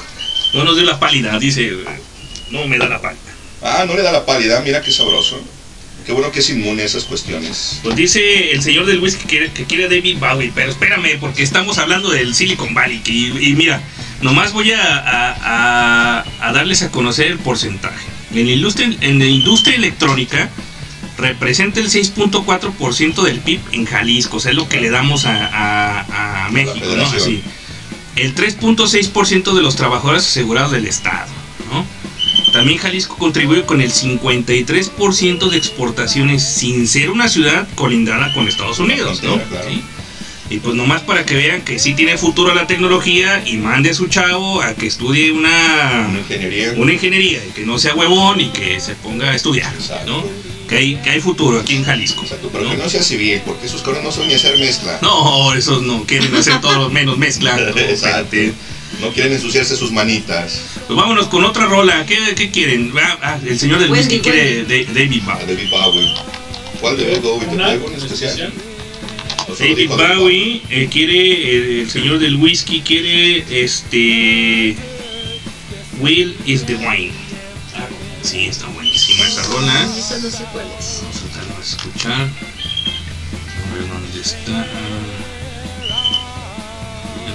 No 0.53 0.63
nos 0.63 0.77
dio 0.77 0.85
la 0.85 0.97
pálida, 0.97 1.37
dice. 1.37 1.73
No 2.51 2.65
me 2.67 2.77
da 2.77 2.87
la 2.87 3.01
pálida. 3.01 3.19
Ah, 3.61 3.83
no 3.85 3.95
le 3.95 4.01
da 4.01 4.13
la 4.13 4.25
pálida, 4.25 4.61
mira 4.61 4.81
qué 4.81 4.93
sabroso. 4.93 5.41
Qué 6.11 6.15
bueno 6.15 6.29
que 6.29 6.39
es 6.41 6.49
inmune 6.49 6.81
a 6.81 6.85
esas 6.85 7.05
cuestiones. 7.05 7.79
Pues 7.83 7.95
dice 7.95 8.51
el 8.51 8.61
señor 8.61 8.85
del 8.85 8.99
whisky 8.99 9.21
que 9.21 9.27
quiere, 9.29 9.51
que 9.53 9.63
quiere 9.63 9.87
David 9.87 10.17
Bowie, 10.19 10.51
pero 10.53 10.69
espérame, 10.69 11.17
porque 11.21 11.41
estamos 11.41 11.77
hablando 11.77 12.09
del 12.09 12.35
Silicon 12.35 12.73
Valley. 12.73 12.99
que- 12.99 13.13
y, 13.13 13.53
mira, 13.55 13.81
nomás 14.21 14.51
voy 14.51 14.73
a, 14.73 14.97
a- 14.97 16.17
a- 16.19 16.25
a 16.41 16.51
darles 16.51 16.81
a 16.81 16.91
conocer 16.91 17.27
el 17.27 17.37
porcentaje. 17.37 18.05
En 18.35 18.45
la 18.45 18.51
industria, 18.51 18.89
en 18.99 19.19
la 19.19 19.25
industria 19.25 19.77
electrónica 19.77 20.49
representa 21.17 21.79
el 21.79 21.89
6.4% 21.89 23.23
del 23.23 23.39
PIB 23.39 23.61
en 23.71 23.85
Jalisco, 23.85 24.35
o 24.35 24.39
sea, 24.41 24.51
es 24.51 24.57
lo 24.57 24.67
que 24.67 24.81
le 24.81 24.89
damos 24.89 25.23
a, 25.25 26.49
México, 26.51 26.87
¿no? 26.93 27.05
Así. 27.05 27.41
El 28.17 28.35
3.6% 28.35 29.53
de 29.53 29.61
los 29.61 29.77
trabajadores 29.77 30.23
asegurados 30.27 30.73
del 30.73 30.87
Estado. 30.87 31.31
También 32.51 32.77
Jalisco 32.79 33.17
contribuye 33.17 33.63
con 33.63 33.81
el 33.81 33.91
53% 33.91 35.49
de 35.49 35.57
exportaciones 35.57 36.43
sin 36.43 36.87
ser 36.87 37.09
una 37.09 37.27
ciudad 37.29 37.67
colindada 37.75 38.33
con 38.33 38.47
Estados 38.47 38.79
Unidos, 38.79 39.23
¿no? 39.23 39.41
Claro. 39.43 39.69
¿Sí? 39.69 39.81
Y 40.49 40.59
pues 40.59 40.75
nomás 40.75 41.01
para 41.03 41.25
que 41.25 41.35
vean 41.35 41.61
que 41.61 41.79
sí 41.79 41.93
tiene 41.93 42.17
futuro 42.17 42.53
la 42.53 42.67
tecnología 42.67 43.41
y 43.47 43.55
mande 43.55 43.91
a 43.91 43.93
su 43.93 44.07
chavo 44.07 44.61
a 44.61 44.73
que 44.73 44.87
estudie 44.87 45.31
una, 45.31 46.07
Una 46.09 46.19
ingeniería. 46.19 46.73
una 46.75 46.91
ingeniería 46.93 47.39
y 47.47 47.51
que 47.51 47.65
no 47.65 47.79
sea 47.79 47.95
huevón 47.95 48.41
y 48.41 48.49
que 48.49 48.81
se 48.81 48.95
ponga 48.95 49.31
a 49.31 49.35
estudiar, 49.35 49.73
Exacto. 49.73 50.11
¿no? 50.11 50.51
Que 50.67 50.75
hay, 50.77 50.95
que 50.97 51.09
hay 51.09 51.21
futuro 51.21 51.57
aquí 51.57 51.75
en 51.77 51.85
Jalisco. 51.85 52.23
Exacto, 52.23 52.49
pero 52.51 52.65
¿no? 52.65 52.71
que 52.71 52.77
no 52.77 52.89
sea 52.89 53.01
civil, 53.01 53.41
porque 53.45 53.69
sus 53.69 53.81
cabrones 53.81 54.03
no 54.03 54.11
son 54.11 54.27
ni 54.27 54.33
hacer 54.33 54.57
mezcla. 54.57 54.99
No, 55.01 55.53
esos 55.53 55.83
no 55.83 56.03
quieren 56.03 56.35
hacer 56.35 56.59
todo 56.59 56.89
menos 56.89 57.17
mezcla. 57.17 57.57
Exacto. 57.57 57.79
espérate. 57.79 58.53
No 59.01 59.11
quieren 59.11 59.33
ensuciarse 59.33 59.75
sus 59.75 59.91
manitas. 59.91 60.61
Pues 60.87 60.97
vámonos 60.97 61.27
con 61.27 61.43
otra 61.43 61.65
rola. 61.65 62.05
¿Qué, 62.05 62.17
qué 62.35 62.51
quieren? 62.51 62.93
Ah, 63.01 63.17
ah, 63.21 63.39
el 63.45 63.59
señor 63.59 63.79
del 63.79 63.91
whisky 63.91 64.19
quiere 64.19 64.63
de- 64.65 64.85
David 64.85 65.21
A 65.27 65.33
Bowie. 65.35 65.45
David 65.55 65.69
Bowie. 65.71 66.13
¿Cuál 66.79 66.97
de 66.97 67.19
Bowie 67.19 67.47
te 67.47 67.55
traigo 67.55 67.87
en 67.89 67.95
especial? 67.95 68.53
¿O 69.47 69.55
solo 69.55 69.69
David 69.69 69.89
Bowie 69.89 70.61
eh, 70.69 70.87
quiere, 70.91 71.17
eh, 71.17 71.81
el 71.81 71.89
señor 71.89 72.19
del 72.19 72.35
whisky 72.35 72.81
quiere, 72.81 73.43
este, 73.63 74.75
Will 75.99 76.35
is 76.45 76.63
the 76.65 76.75
wine. 76.75 77.11
Sí, 78.23 78.45
está 78.45 78.67
buenísima 78.67 79.27
esa 79.27 79.41
rola. 79.43 79.73
Esa 79.97 80.17
no 80.19 80.29
sé 80.29 80.43
cuál 80.53 80.65
es. 80.79 81.01
Vamos 81.01 81.21
a 81.33 81.37
darlo 81.37 81.55
a 81.57 81.61
escuchar. 81.61 82.21
A 82.21 83.73
ver 83.73 83.87
dónde 83.87 84.21
está. 84.21 84.65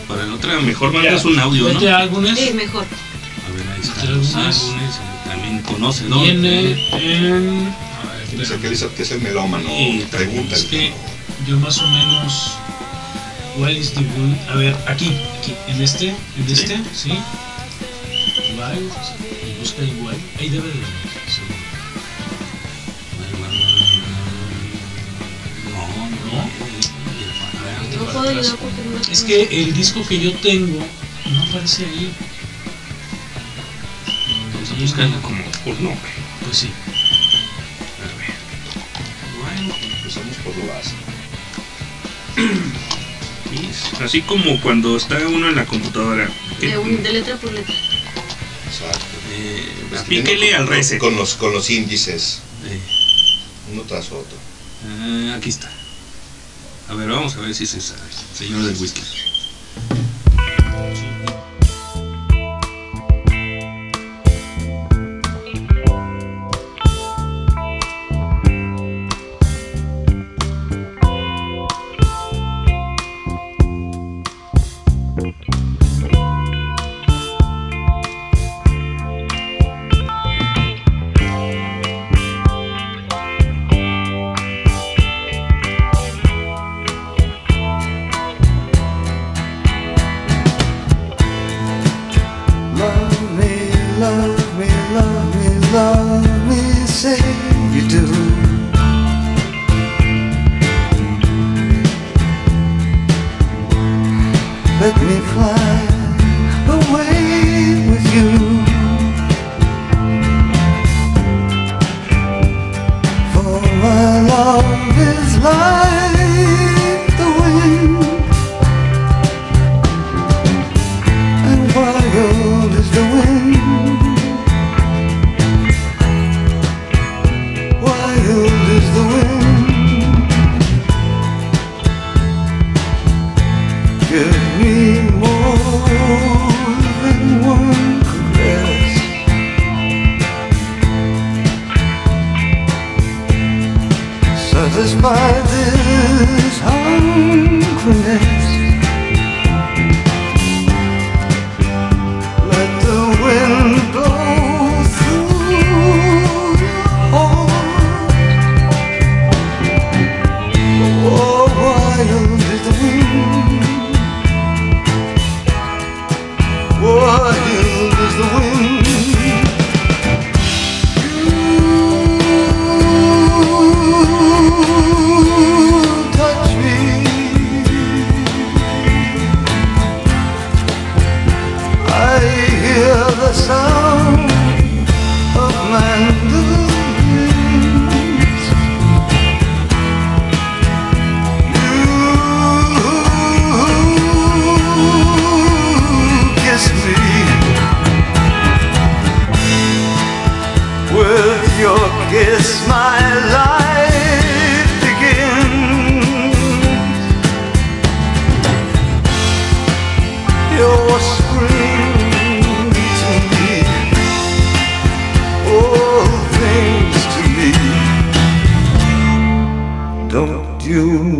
Para 0.09 0.26
la 0.26 0.34
otra, 0.34 0.61
mejor 0.61 0.92
mandas 0.92 1.24
un 1.24 1.38
audio, 1.38 1.72
¿no? 1.72 1.96
Álbumes 1.96 2.38
Sí, 2.38 2.52
mejor. 2.54 2.84
A 2.84 3.52
ver, 3.52 3.66
ahí 3.74 3.80
están 3.82 4.16
los 4.16 4.34
álbumes. 4.34 5.00
También 5.24 5.62
conocedor. 5.62 6.22
viene 6.22 6.88
en. 6.92 7.74
Dice 8.36 8.59
que 8.59 8.68
dice 8.68 8.88
que 8.94 9.02
es 9.02 9.11
el 9.12 9.22
melómano. 9.22 9.68
Pregunta. 10.11 10.54
Es 10.54 10.64
que 10.64 10.92
yo 11.46 11.59
más 11.59 11.78
o 11.78 11.86
menos. 11.88 12.59
¿Cuál 13.57 13.74
es 13.76 13.92
the 13.94 14.00
one? 14.00 14.38
A 14.50 14.57
ver, 14.57 14.76
aquí, 14.86 15.16
aquí, 15.38 15.54
en 15.68 15.80
este, 15.80 16.09
en 16.11 16.50
este, 16.50 16.78
sí. 16.94 17.11
Wild, 18.52 18.92
busca 19.59 19.80
el 19.80 19.88
wild. 20.02 20.20
Ahí 20.38 20.50
debe 20.50 20.68
de 20.68 20.74
no. 28.05 28.12
Puedo 28.12 28.28
ayudar 28.28 28.57
porque 28.57 28.82
no 28.84 28.90
me 28.99 29.12
Es 29.12 29.22
que 29.22 29.42
el 29.62 29.72
disco 29.74 30.07
que 30.07 30.18
yo 30.18 30.32
tengo 30.38 30.78
no 31.30 31.42
aparece 31.42 31.84
ahí. 31.86 32.12
Vamos 34.53 34.70
a 34.70 34.74
buscarlo 34.74 35.22
como 35.22 35.42
por 35.64 35.74
nombre. 35.80 36.11
Pues 36.44 36.59
sí. 36.59 36.70
A 38.03 38.07
ver. 38.18 38.34
Bueno, 39.62 39.74
empezamos 39.97 40.36
por 40.44 40.57
lo 40.57 40.66
básico. 40.72 40.97
Así 44.05 44.20
como 44.22 44.61
cuando 44.61 44.97
está 44.97 45.16
uno 45.26 45.49
en 45.49 45.57
la 45.57 45.64
computadora. 45.64 46.28
De, 46.61 46.76
un- 46.78 47.03
de 47.03 47.12
letra 47.12 47.36
por 47.36 47.53
letra. 47.53 47.74
Exacto. 48.66 49.07
eh, 49.32 49.66
Pues 49.88 50.03
píquele 50.03 50.34
viene 50.40 50.55
al 50.55 50.66
reset. 50.66 50.99
Con 50.99 51.16
los, 51.16 51.34
con 51.34 51.53
los 51.53 51.70
índices, 51.70 52.40
Eh, 52.66 52.78
uno 53.72 53.82
tras 53.82 54.07
otro. 54.07 54.36
ah, 54.88 55.34
aquí 55.36 55.49
está. 55.49 55.70
A 56.89 56.95
ver, 56.95 57.09
vamos 57.09 57.37
a 57.37 57.41
ver 57.41 57.55
si 57.55 57.66
se 57.66 57.80
sabe. 57.80 58.01
Señor 58.34 58.62
del 58.62 58.76
whisky. 58.76 59.25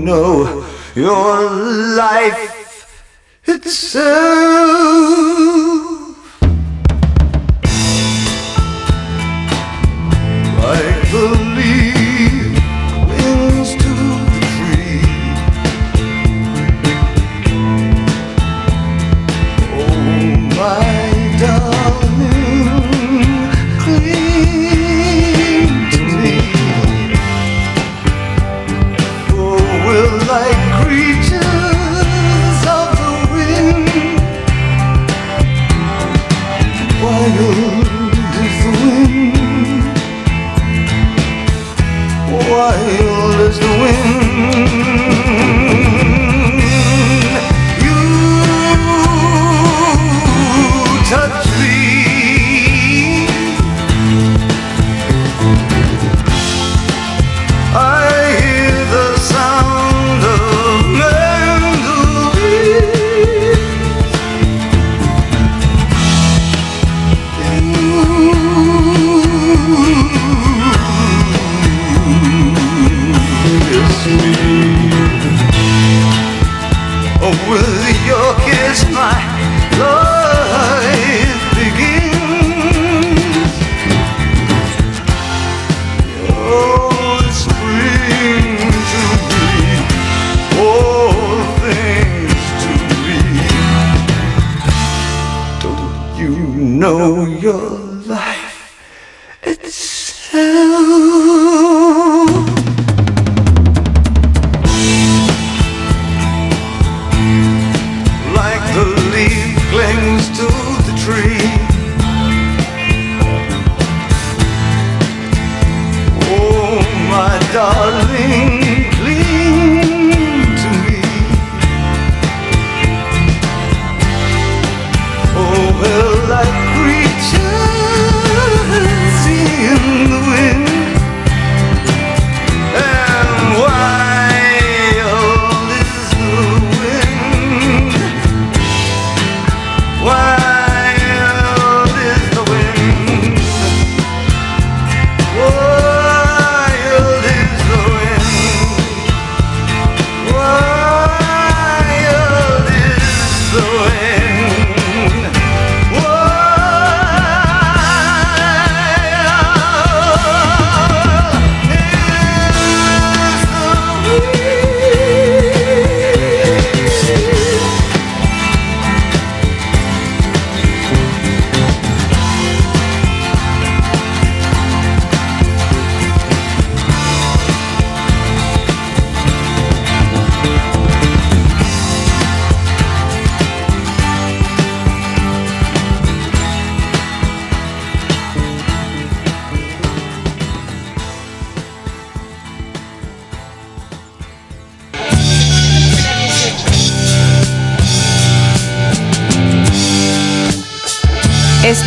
Know 0.07 0.65
your 0.95 1.51
life 1.97 3.43
itself? 3.45 4.87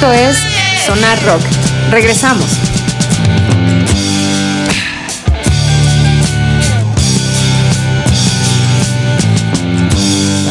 Esto 0.10 0.28
es 0.28 0.38
Sonar 0.88 1.24
Rock. 1.24 1.41
Regresamos. 1.91 2.47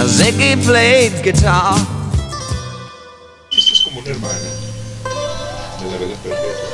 Ziggy 0.06 0.56
played 0.64 1.24
guitar. 1.24 1.74
Esto 3.50 3.72
es 3.72 3.80
como 3.82 3.98
una 3.98 4.10
hermana. 4.10 4.34
De 5.80 5.90
la 5.90 5.96
vela 5.96 6.16
perpetua. 6.22 6.70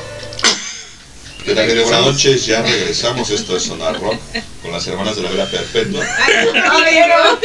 ¿Qué 1.42 1.54
tal, 1.54 1.66
querido? 1.66 1.84
Buenas 1.84 2.04
noches, 2.04 2.44
ya 2.44 2.60
regresamos. 2.60 3.30
Esto 3.30 3.56
es 3.56 3.62
Sonar 3.62 3.98
Rock 3.98 4.20
con 4.60 4.72
las 4.72 4.86
hermanas 4.86 5.16
de 5.16 5.22
la 5.22 5.30
vela 5.30 5.46
perpetua. 5.46 6.04
Ay, 6.26 7.00
no. 7.08 7.40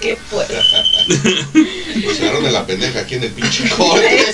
¿Qué 0.00 0.16
fue? 0.30 0.46
Pues 1.06 2.16
se 2.16 2.22
agarraron 2.22 2.44
de 2.44 2.52
la 2.52 2.66
pendeja 2.66 3.00
aquí 3.00 3.14
en 3.14 3.24
el 3.24 3.30
pinche 3.30 3.68
corte. 3.70 4.24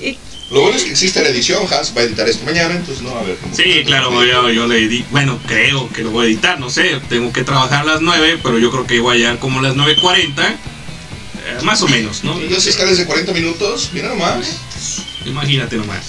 Sí. 0.00 0.18
Lo 0.50 0.60
bueno 0.60 0.76
es 0.76 0.84
que 0.84 0.90
existe 0.92 1.22
la 1.22 1.30
edición. 1.30 1.62
Hans 1.72 1.92
va 1.96 2.02
a 2.02 2.04
editar 2.04 2.28
esto 2.28 2.44
mañana, 2.44 2.74
entonces 2.76 3.02
no, 3.02 3.10
a 3.16 3.22
ver. 3.24 3.36
cómo- 3.40 3.54
Sí, 3.54 3.82
claro, 3.84 4.24
yo, 4.24 4.48
yo 4.50 4.66
le 4.68 4.78
edito, 4.84 5.06
bueno, 5.10 5.38
creo 5.46 5.88
que 5.90 6.02
lo 6.02 6.10
voy 6.10 6.26
a 6.26 6.28
editar, 6.28 6.60
no 6.60 6.70
sé, 6.70 7.00
tengo 7.08 7.32
que 7.32 7.42
trabajar 7.42 7.80
a 7.80 7.84
las 7.94 8.00
9, 8.00 8.38
pero 8.42 8.58
yo 8.58 8.70
creo 8.70 8.86
que 8.86 9.00
voy 9.00 9.16
a 9.16 9.18
llegar 9.18 9.38
como 9.40 9.58
a 9.58 9.62
las 9.62 9.74
9.40, 9.74 10.28
eh, 10.48 10.56
más 11.62 11.82
o 11.82 11.88
menos, 11.88 12.22
¿no? 12.22 12.40
Y 12.40 12.46
dos 12.46 12.64
escalas 12.66 12.96
de 12.96 13.06
40 13.06 13.32
minutos, 13.32 13.90
mira 13.92 14.08
nomás. 14.08 14.58
Imagínate 15.26 15.76
nomás. 15.76 16.06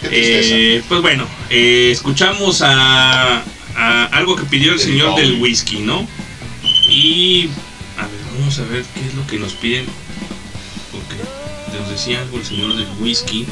Qué. 0.00 0.08
Eh, 0.78 0.82
pues 0.88 1.02
bueno, 1.02 1.26
eh, 1.50 1.90
escuchamos 1.92 2.62
a, 2.62 3.42
a 3.76 4.04
algo 4.12 4.36
que 4.36 4.44
pidió 4.44 4.72
el 4.72 4.80
señor 4.80 5.16
del 5.20 5.34
whisky, 5.40 5.80
¿no? 5.80 6.06
Y 6.88 7.50
vamos 8.44 8.58
a 8.58 8.64
ver 8.64 8.84
qué 8.92 9.00
es 9.00 9.14
lo 9.14 9.26
que 9.26 9.38
nos 9.38 9.54
piden. 9.54 9.86
Porque 10.92 11.16
nos 11.78 11.88
decía 11.88 12.20
algo 12.20 12.36
el 12.36 12.44
señor 12.44 12.76
del 12.76 12.86
whisky. 13.00 13.46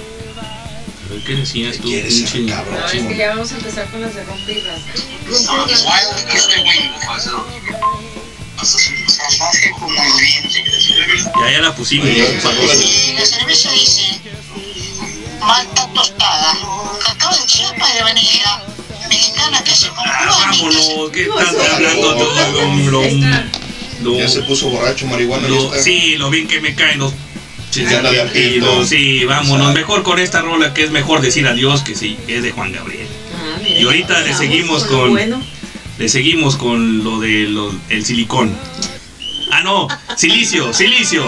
A 1.07 1.15
ver 1.15 1.25
qué 1.25 1.35
decías 1.35 1.77
tú, 1.79 1.85
¿Qué 1.85 1.89
quieres, 2.03 2.13
pinche- 2.15 2.47
cabrón? 2.49 2.79
No, 2.79 2.87
es 2.87 2.93
que 3.07 3.17
ya 3.17 3.29
vamos 3.31 3.53
a 3.53 3.57
empezar 3.57 3.91
con 3.91 4.03
las 4.03 4.15
de 4.15 4.21
el 4.21 4.27
viento. 10.21 11.33
Ya, 11.41 11.51
ya 11.53 11.59
la 11.61 11.75
pusimos. 11.75 12.07
Y 12.09 13.13
la 13.15 13.25
cerveza 13.27 13.71
dice 13.73 14.21
malta 15.41 15.89
tostada, 15.95 16.55
cacao 17.05 17.35
de 17.35 17.47
Chiapas 17.47 17.95
de 17.95 18.05
Venezuela, 18.05 18.63
mexicana 19.09 19.65
que 19.65 19.75
se 19.75 19.87
Ah, 19.87 19.95
comprueba 19.97 20.37
vámonos, 20.39 21.11
¿qué 21.13 21.23
estás 21.23 21.71
hablando 21.73 22.17
tú? 22.17 23.01
Ahí 23.01 23.15
está. 23.17 23.62
Lo- 24.03 24.19
Ya 24.19 24.29
se 24.29 24.43
puso 24.43 24.69
borracho, 24.71 25.07
marihuana. 25.07 25.49
lo- 25.49 25.57
ya 25.71 25.79
está. 25.79 25.83
sí, 25.83 26.17
lo 26.17 26.31
bien 26.31 26.47
que 26.49 26.61
me 26.61 26.75
caen 26.75 26.99
los 26.99 27.13
de 27.75 28.21
argento. 28.21 28.85
Sí, 28.85 29.25
vámonos. 29.25 29.69
Exacto. 29.69 29.73
Mejor 29.81 30.03
con 30.03 30.19
esta 30.19 30.43
rola 30.43 30.75
que 30.75 30.85
es 30.85 30.91
mejor 30.91 31.21
decir 31.23 31.47
adiós 31.47 31.83
que 31.83 31.95
sí, 31.95 32.19
es 32.29 32.43
de 32.43 32.51
Juan 32.53 32.73
Gabriel. 32.73 33.07
Ah, 33.35 33.59
mira, 33.63 33.81
Y 33.81 33.85
ahorita 33.85 34.21
le 34.21 34.35
seguimos 34.35 34.83
lo 34.91 34.99
con- 34.99 35.11
Bueno. 35.13 35.43
Le 35.99 36.09
seguimos 36.09 36.57
con 36.57 37.05
lo 37.05 37.21
de 37.21 37.47
lo- 37.49 37.73
el 37.89 38.05
silicón. 38.05 38.55
Ah, 39.51 39.63
no, 39.63 39.87
silicio, 40.17 40.73
silicio. 40.73 41.23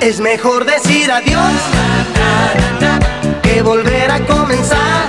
Es 0.00 0.18
mejor 0.20 0.64
decir 0.64 1.10
adiós 1.10 1.52
que 3.42 3.62
volver 3.62 4.10
a 4.10 4.20
comenzar. 4.26 4.99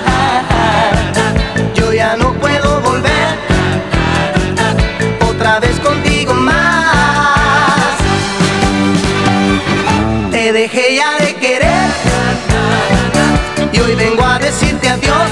Dejé 10.72 10.96
ya 10.96 11.18
de 11.18 11.34
querer 11.34 11.90
y 13.72 13.80
hoy 13.80 13.94
vengo 13.94 14.24
a 14.24 14.38
decirte 14.38 14.88
adiós. 14.88 15.30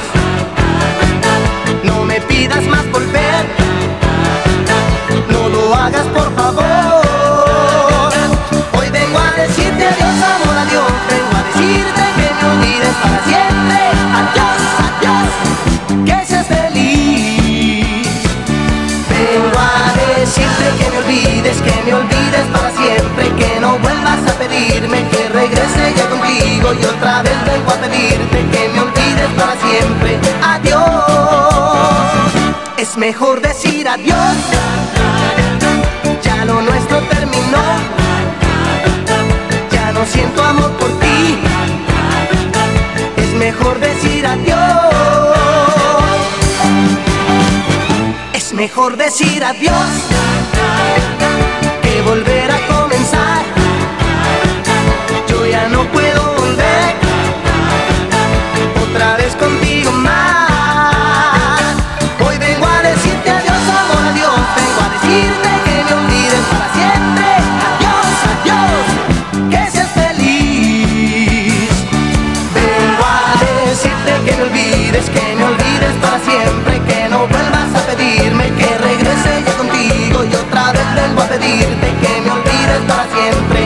No 1.83 2.05
me 2.05 2.21
pidas 2.23 2.63
más 2.67 2.87
volver, 2.91 3.47
no 5.31 5.49
lo 5.49 5.75
hagas 5.75 6.07
por 6.09 6.35
favor. 6.37 8.13
Hoy 8.79 8.91
vengo 8.91 9.19
a 9.19 9.31
decirte 9.41 9.87
adiós, 9.87 10.17
amor, 10.35 10.57
adiós. 10.59 10.93
Vengo 11.09 11.35
a 11.37 11.43
decirte 11.49 12.03
que 12.17 12.29
me 12.37 12.45
olvides 12.53 12.95
para 13.03 13.19
siempre. 13.31 13.81
Adiós, 14.21 14.61
adiós, 14.89 15.29
que 16.07 16.27
seas 16.27 16.47
feliz. 16.47 18.09
Vengo 19.09 19.59
a 19.59 20.19
decirte 20.19 20.65
que 20.79 20.91
me 20.91 20.99
olvides, 20.99 21.57
que 21.63 21.83
me 21.85 21.95
olvides 21.95 22.20
vuelvas 24.01 24.33
a 24.33 24.39
pedirme 24.39 25.09
que 25.09 25.29
regrese 25.29 25.95
ya 25.97 26.09
contigo. 26.09 26.73
Y 26.81 26.85
otra 26.85 27.23
vez 27.23 27.37
vengo 27.45 27.71
a 27.71 27.75
pedirte 27.77 28.47
que 28.51 28.69
me 28.69 28.81
olvides 28.81 29.31
para 29.37 29.57
siempre. 29.57 30.19
Adiós, 30.43 30.81
es 32.77 32.97
mejor 32.97 33.41
decir 33.41 33.89
adiós. 33.89 34.37
Ya 36.23 36.45
lo 36.45 36.61
nuestro 36.63 36.99
terminó. 37.03 37.63
Ya 39.71 39.93
no 39.93 40.05
siento 40.07 40.43
amor 40.43 40.71
por 40.73 40.91
ti. 41.01 41.39
Es 43.17 43.33
mejor 43.35 43.79
decir 43.81 44.27
adiós. 44.27 44.59
Es 48.33 48.53
mejor 48.53 48.97
decir 48.97 49.45
adiós 49.45 50.20
otra 58.91 59.17
vez 59.17 59.35
contigo 59.37 59.93
más. 59.93 61.61
Hoy 62.27 62.37
vengo 62.39 62.67
a 62.67 62.83
decirte 62.83 63.31
adiós, 63.31 63.63
amor, 63.83 64.05
adiós. 64.11 64.41
Vengo 64.59 64.81
a 64.85 64.89
decirte 64.97 65.49
que 65.65 65.77
me 65.87 65.93
olvides 66.01 66.45
para 66.51 66.69
siempre. 66.79 67.29
Adiós, 67.71 68.11
adiós, 68.33 68.85
que 69.51 69.71
seas 69.71 69.91
feliz. 70.01 71.71
Vengo 72.55 73.05
a 73.05 73.35
decirte 73.69 74.13
que 74.25 74.33
me 74.37 74.43
olvides, 74.43 75.07
que 75.11 75.35
me 75.37 75.45
olvides 75.45 75.95
para 76.03 76.19
siempre, 76.29 76.73
que 76.89 77.09
no 77.09 77.19
vuelvas 77.29 77.71
a 77.75 77.81
pedirme 77.91 78.45
que 78.59 78.71
regrese 78.79 79.45
ya 79.47 79.53
contigo 79.57 80.25
y 80.25 80.35
otra 80.35 80.73
vez 80.73 80.89
vengo 80.95 81.23
a 81.23 81.27
pedirte 81.27 81.87
que 82.03 82.21
me 82.23 82.31
olvides 82.31 82.83
para 82.89 83.05
siempre. 83.15 83.60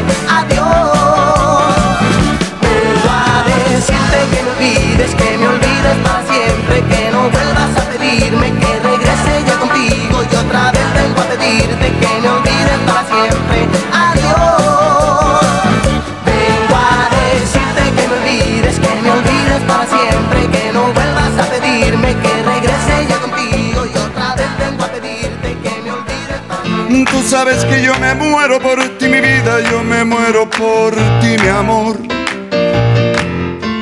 Tú 27.02 27.22
sabes 27.26 27.64
que 27.64 27.82
yo 27.82 27.92
me 27.98 28.14
muero 28.14 28.60
por 28.60 28.80
ti, 28.98 29.08
mi 29.08 29.20
vida, 29.20 29.58
yo 29.68 29.82
me 29.82 30.04
muero 30.04 30.48
por 30.48 30.94
ti, 31.20 31.36
mi 31.42 31.48
amor. 31.48 31.98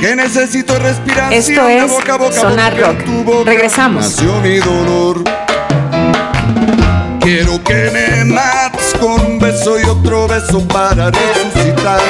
Que 0.01 0.17
necesito 0.17 0.79
respiración 0.79 1.33
Esto 1.33 1.67
de 1.67 1.77
es 1.77 1.91
boca 1.91 2.15
a 2.15 2.17
boca 2.17 2.33
Sonar 2.41 2.75
Rock. 2.81 3.05
tu 3.05 3.23
boca 3.23 3.51
Regresamos. 3.51 4.05
Nació 4.07 4.41
mi 4.41 4.57
dolor. 4.59 5.23
Quiero 7.21 7.63
que 7.63 7.91
me 7.93 8.25
mates 8.25 8.95
con 8.99 9.21
un 9.21 9.39
beso 9.39 9.79
y 9.79 9.85
otro 9.85 10.27
beso 10.27 10.67
para 10.69 11.11
resucitar. 11.11 12.01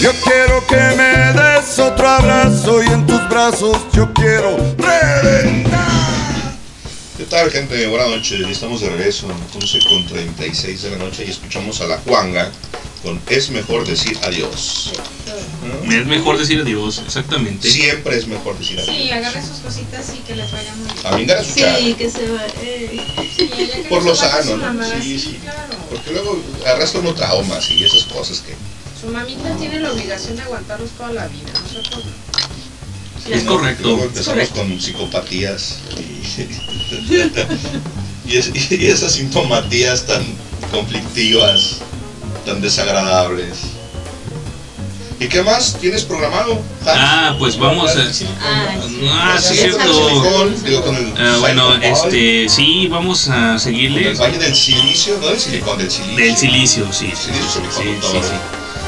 Yo 0.00 0.12
quiero 0.24 0.66
que 0.66 0.96
me 0.96 1.32
des 1.40 1.78
otro 1.78 2.08
abrazo 2.08 2.82
y 2.82 2.86
en 2.86 3.06
tus 3.06 3.28
brazos 3.28 3.76
yo 3.92 4.10
quiero 4.14 4.56
reventar. 4.78 5.59
¿Qué 7.30 7.36
tal, 7.36 7.50
gente? 7.52 7.86
Buenas 7.86 8.08
noches. 8.08 8.40
Ya 8.40 8.48
estamos 8.48 8.80
de 8.80 8.88
regreso. 8.90 9.28
11 9.54 9.78
con 9.88 10.04
36 10.06 10.82
de 10.82 10.90
la 10.90 10.96
noche 10.98 11.24
y 11.24 11.30
escuchamos 11.30 11.80
a 11.80 11.86
la 11.86 11.98
Juanga 11.98 12.50
con 13.04 13.20
Es 13.28 13.50
mejor 13.50 13.86
decir 13.86 14.18
adiós. 14.24 14.90
Es 15.88 16.06
mejor 16.06 16.38
decir 16.38 16.60
adiós, 16.60 17.00
exactamente. 17.06 17.70
Siempre 17.70 18.16
es 18.18 18.26
mejor 18.26 18.58
decir 18.58 18.80
adiós. 18.80 18.96
Sí, 18.96 19.10
agarre 19.12 19.40
sus 19.46 19.58
cositas 19.58 20.12
y 20.12 20.18
que 20.26 20.34
les 20.34 20.50
vaya 20.50 20.74
muy 20.74 20.86
bien. 20.92 21.06
A 21.06 21.16
vingar 21.16 21.36
a 21.38 21.44
su 21.44 21.54
cara. 21.54 21.78
Sí, 21.78 21.94
que 21.94 22.10
se 22.10 22.28
va. 22.30 22.46
eh. 22.62 23.00
Sí, 23.36 23.46
que 23.48 23.86
Por 23.88 24.02
no 24.02 24.08
lo 24.08 24.16
sano, 24.16 24.56
¿no? 24.56 24.62
mamá, 24.64 24.84
Sí, 25.00 25.18
sí. 25.20 25.38
claro. 25.40 25.74
Porque 25.88 26.10
luego 26.10 26.42
arrastra 26.66 26.98
uno 27.00 27.14
traumas 27.14 27.70
y 27.70 27.84
esas 27.84 28.04
cosas 28.04 28.40
que. 28.40 28.56
Su 29.00 29.06
mamita 29.12 29.56
tiene 29.56 29.78
la 29.78 29.92
obligación 29.92 30.34
de 30.34 30.42
aguantarlos 30.42 30.90
toda 30.90 31.12
la 31.12 31.28
vida, 31.28 31.52
nosotros 31.62 32.04
no. 32.06 32.30
Es 33.34 33.44
correcto. 33.44 33.82
Luego 33.84 34.04
empezamos 34.04 34.48
con 34.48 34.80
psicopatías 34.80 35.76
y, 35.96 36.79
y, 38.26 38.36
es- 38.36 38.50
y 38.70 38.86
esas 38.86 39.12
sintomatías 39.12 40.06
tan 40.06 40.22
conflictivas, 40.70 41.78
tan 42.44 42.60
desagradables. 42.60 43.56
¿Y 45.18 45.26
qué 45.26 45.42
más 45.42 45.76
tienes 45.78 46.02
programado? 46.04 46.58
Ah, 46.86 47.34
pues 47.38 47.58
vamos 47.58 47.90
a. 47.94 48.00
Ah, 48.00 48.10
sí. 48.10 48.24
Ah, 48.42 49.36
sí, 49.38 49.54
Sí, 49.54 49.68
con 49.68 49.80
el 49.82 49.86
cierto. 49.86 50.08
silicón, 50.08 50.64
digo, 50.64 50.82
con 50.82 50.96
el 50.96 51.12
Ah, 51.18 51.36
bueno, 51.40 51.74
este, 51.74 52.48
sí, 52.48 52.86
vamos 52.90 53.28
a 53.28 53.50
con 53.50 53.60
seguirle. 53.60 54.08
el 54.12 54.16
valle 54.16 54.38
del 54.38 54.54
silicio, 54.54 55.18
no 55.20 55.26
del 55.26 55.38
silicón, 55.38 55.76
del 55.76 55.90
silicio. 55.90 56.16
Del 56.16 56.36
silicio, 56.38 56.86
sí. 56.92 57.12
Sí, 57.14 57.30
todo. 58.00 58.12
sí, 58.12 58.18
sí. 58.22 58.34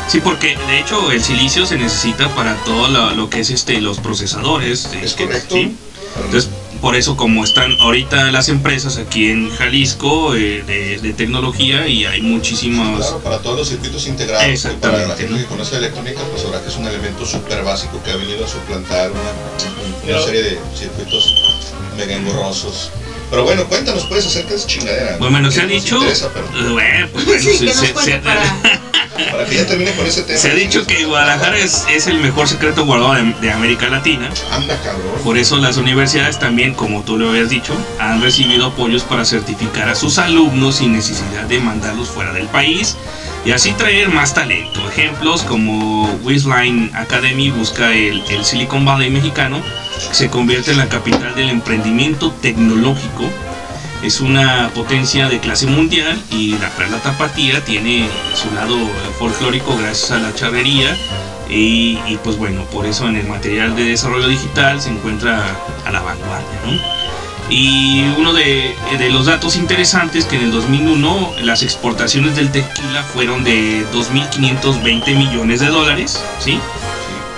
Sí, 0.08 0.20
porque 0.20 0.56
de 0.66 0.78
hecho 0.80 1.10
el 1.12 1.22
silicio 1.22 1.66
se 1.66 1.76
necesita 1.76 2.28
para 2.34 2.54
todo 2.64 2.88
lo, 2.88 3.10
lo 3.12 3.28
que 3.28 3.40
es 3.40 3.50
este 3.50 3.78
los 3.82 3.98
procesadores. 3.98 4.88
Es 5.02 5.12
que- 5.12 5.26
correcto. 5.26 5.54
¿sí? 5.54 5.76
Entonces, 6.16 6.48
por 6.82 6.96
eso 6.96 7.16
como 7.16 7.44
están 7.44 7.76
ahorita 7.80 8.32
las 8.32 8.48
empresas 8.48 8.96
aquí 8.98 9.30
en 9.30 9.50
Jalisco 9.50 10.34
eh, 10.34 10.64
de, 10.66 10.98
de 10.98 11.12
tecnología 11.12 11.86
y 11.86 12.04
hay 12.06 12.20
muchísimas... 12.20 12.98
Claro, 12.98 13.18
para 13.20 13.38
todos 13.38 13.56
los 13.56 13.68
circuitos 13.68 14.04
integrados, 14.08 14.42
y 14.44 14.56
para 14.56 14.98
la 14.98 15.04
Exactamente, 15.04 15.16
gente 15.16 15.32
¿no? 15.32 15.38
que 15.38 15.44
conoce 15.46 15.76
electrónica, 15.76 16.20
pues 16.32 16.44
ahora 16.44 16.60
que 16.60 16.68
es 16.68 16.76
un 16.76 16.84
elemento 16.84 17.24
súper 17.24 17.62
básico 17.62 18.02
que 18.02 18.10
ha 18.10 18.16
venido 18.16 18.44
a 18.44 18.48
suplantar 18.48 19.12
una, 19.12 20.20
serie 20.24 20.42
de 20.42 20.58
circuitos 20.76 21.32
mega 21.96 22.16
engorrosos. 22.16 22.90
Pero 23.30 23.44
bueno, 23.44 23.64
cuéntanos 23.68 24.04
pues 24.06 24.26
acerca 24.26 24.50
de 24.50 24.56
esa 24.56 24.66
chingadera. 24.66 25.16
Bueno, 25.18 25.30
bueno, 25.30 25.50
se 25.52 25.60
ha 25.60 25.66
dicho... 25.66 25.96
interesa, 25.98 26.30
pero 26.34 26.46
eh, 26.46 26.72
bueno, 26.72 27.08
pues, 27.12 27.24
bueno, 27.26 27.40
Sí, 27.42 27.52
se- 27.52 27.58
que 27.60 27.64
nos 27.74 27.76
se- 27.76 27.92
cuente 27.92 28.12
se- 28.12 28.18
para. 28.18 28.81
Para 29.30 29.44
que 29.46 29.56
ya 29.56 29.66
termine 29.66 29.92
con 29.92 30.06
ese 30.06 30.22
tema. 30.22 30.38
Se 30.38 30.50
ha 30.50 30.54
dicho 30.54 30.86
que 30.86 31.04
Guadalajara 31.04 31.58
es, 31.58 31.84
es 31.90 32.06
el 32.06 32.18
mejor 32.18 32.48
secreto 32.48 32.84
guardado 32.84 33.14
de, 33.14 33.34
de 33.40 33.52
América 33.52 33.88
Latina. 33.88 34.30
Anda, 34.50 34.76
cabrón. 34.82 35.12
Por 35.22 35.38
eso 35.38 35.56
las 35.58 35.76
universidades 35.76 36.38
también, 36.38 36.74
como 36.74 37.02
tú 37.02 37.18
lo 37.18 37.30
habías 37.30 37.48
dicho, 37.50 37.74
han 37.98 38.22
recibido 38.22 38.66
apoyos 38.66 39.02
para 39.02 39.24
certificar 39.24 39.88
a 39.88 39.94
sus 39.94 40.18
alumnos 40.18 40.76
sin 40.76 40.92
necesidad 40.92 41.44
de 41.44 41.58
mandarlos 41.60 42.08
fuera 42.08 42.32
del 42.32 42.46
país 42.46 42.96
y 43.44 43.50
así 43.50 43.72
traer 43.72 44.08
más 44.08 44.34
talento. 44.34 44.80
Ejemplos 44.88 45.42
como 45.42 46.08
Wisline 46.22 46.90
Academy 46.94 47.50
busca 47.50 47.92
el, 47.92 48.22
el 48.30 48.44
Silicon 48.44 48.84
Valley 48.84 49.10
mexicano, 49.10 49.60
que 50.08 50.14
se 50.14 50.30
convierte 50.30 50.70
en 50.72 50.78
la 50.78 50.88
capital 50.88 51.34
del 51.34 51.50
emprendimiento 51.50 52.32
tecnológico. 52.40 53.24
Es 54.02 54.20
una 54.20 54.70
potencia 54.74 55.28
de 55.28 55.38
clase 55.38 55.66
mundial 55.66 56.20
y 56.30 56.58
la 56.58 56.68
perla 56.70 56.98
tapatía 56.98 57.64
tiene 57.64 58.08
su 58.34 58.52
lado 58.52 58.76
folclórico 59.18 59.76
gracias 59.76 60.10
a 60.10 60.18
la 60.18 60.34
charrería 60.34 60.96
Y, 61.48 61.96
pues 62.24 62.36
bueno, 62.36 62.64
por 62.64 62.86
eso 62.86 63.08
en 63.08 63.16
el 63.16 63.28
material 63.28 63.76
de 63.76 63.84
desarrollo 63.84 64.26
digital 64.26 64.80
se 64.80 64.88
encuentra 64.88 65.40
a 65.84 65.90
la 65.92 66.00
vanguardia. 66.00 66.58
Y 67.50 68.02
uno 68.16 68.32
de, 68.32 68.74
de 68.98 69.10
los 69.10 69.26
datos 69.26 69.56
interesantes 69.56 70.24
que 70.24 70.36
en 70.36 70.44
el 70.44 70.52
2001 70.52 71.34
las 71.42 71.62
exportaciones 71.62 72.34
del 72.34 72.50
tequila 72.50 73.02
fueron 73.02 73.44
de 73.44 73.84
2.520 73.92 75.14
millones 75.14 75.60
de 75.60 75.66
dólares, 75.66 76.24
¿sí? 76.40 76.58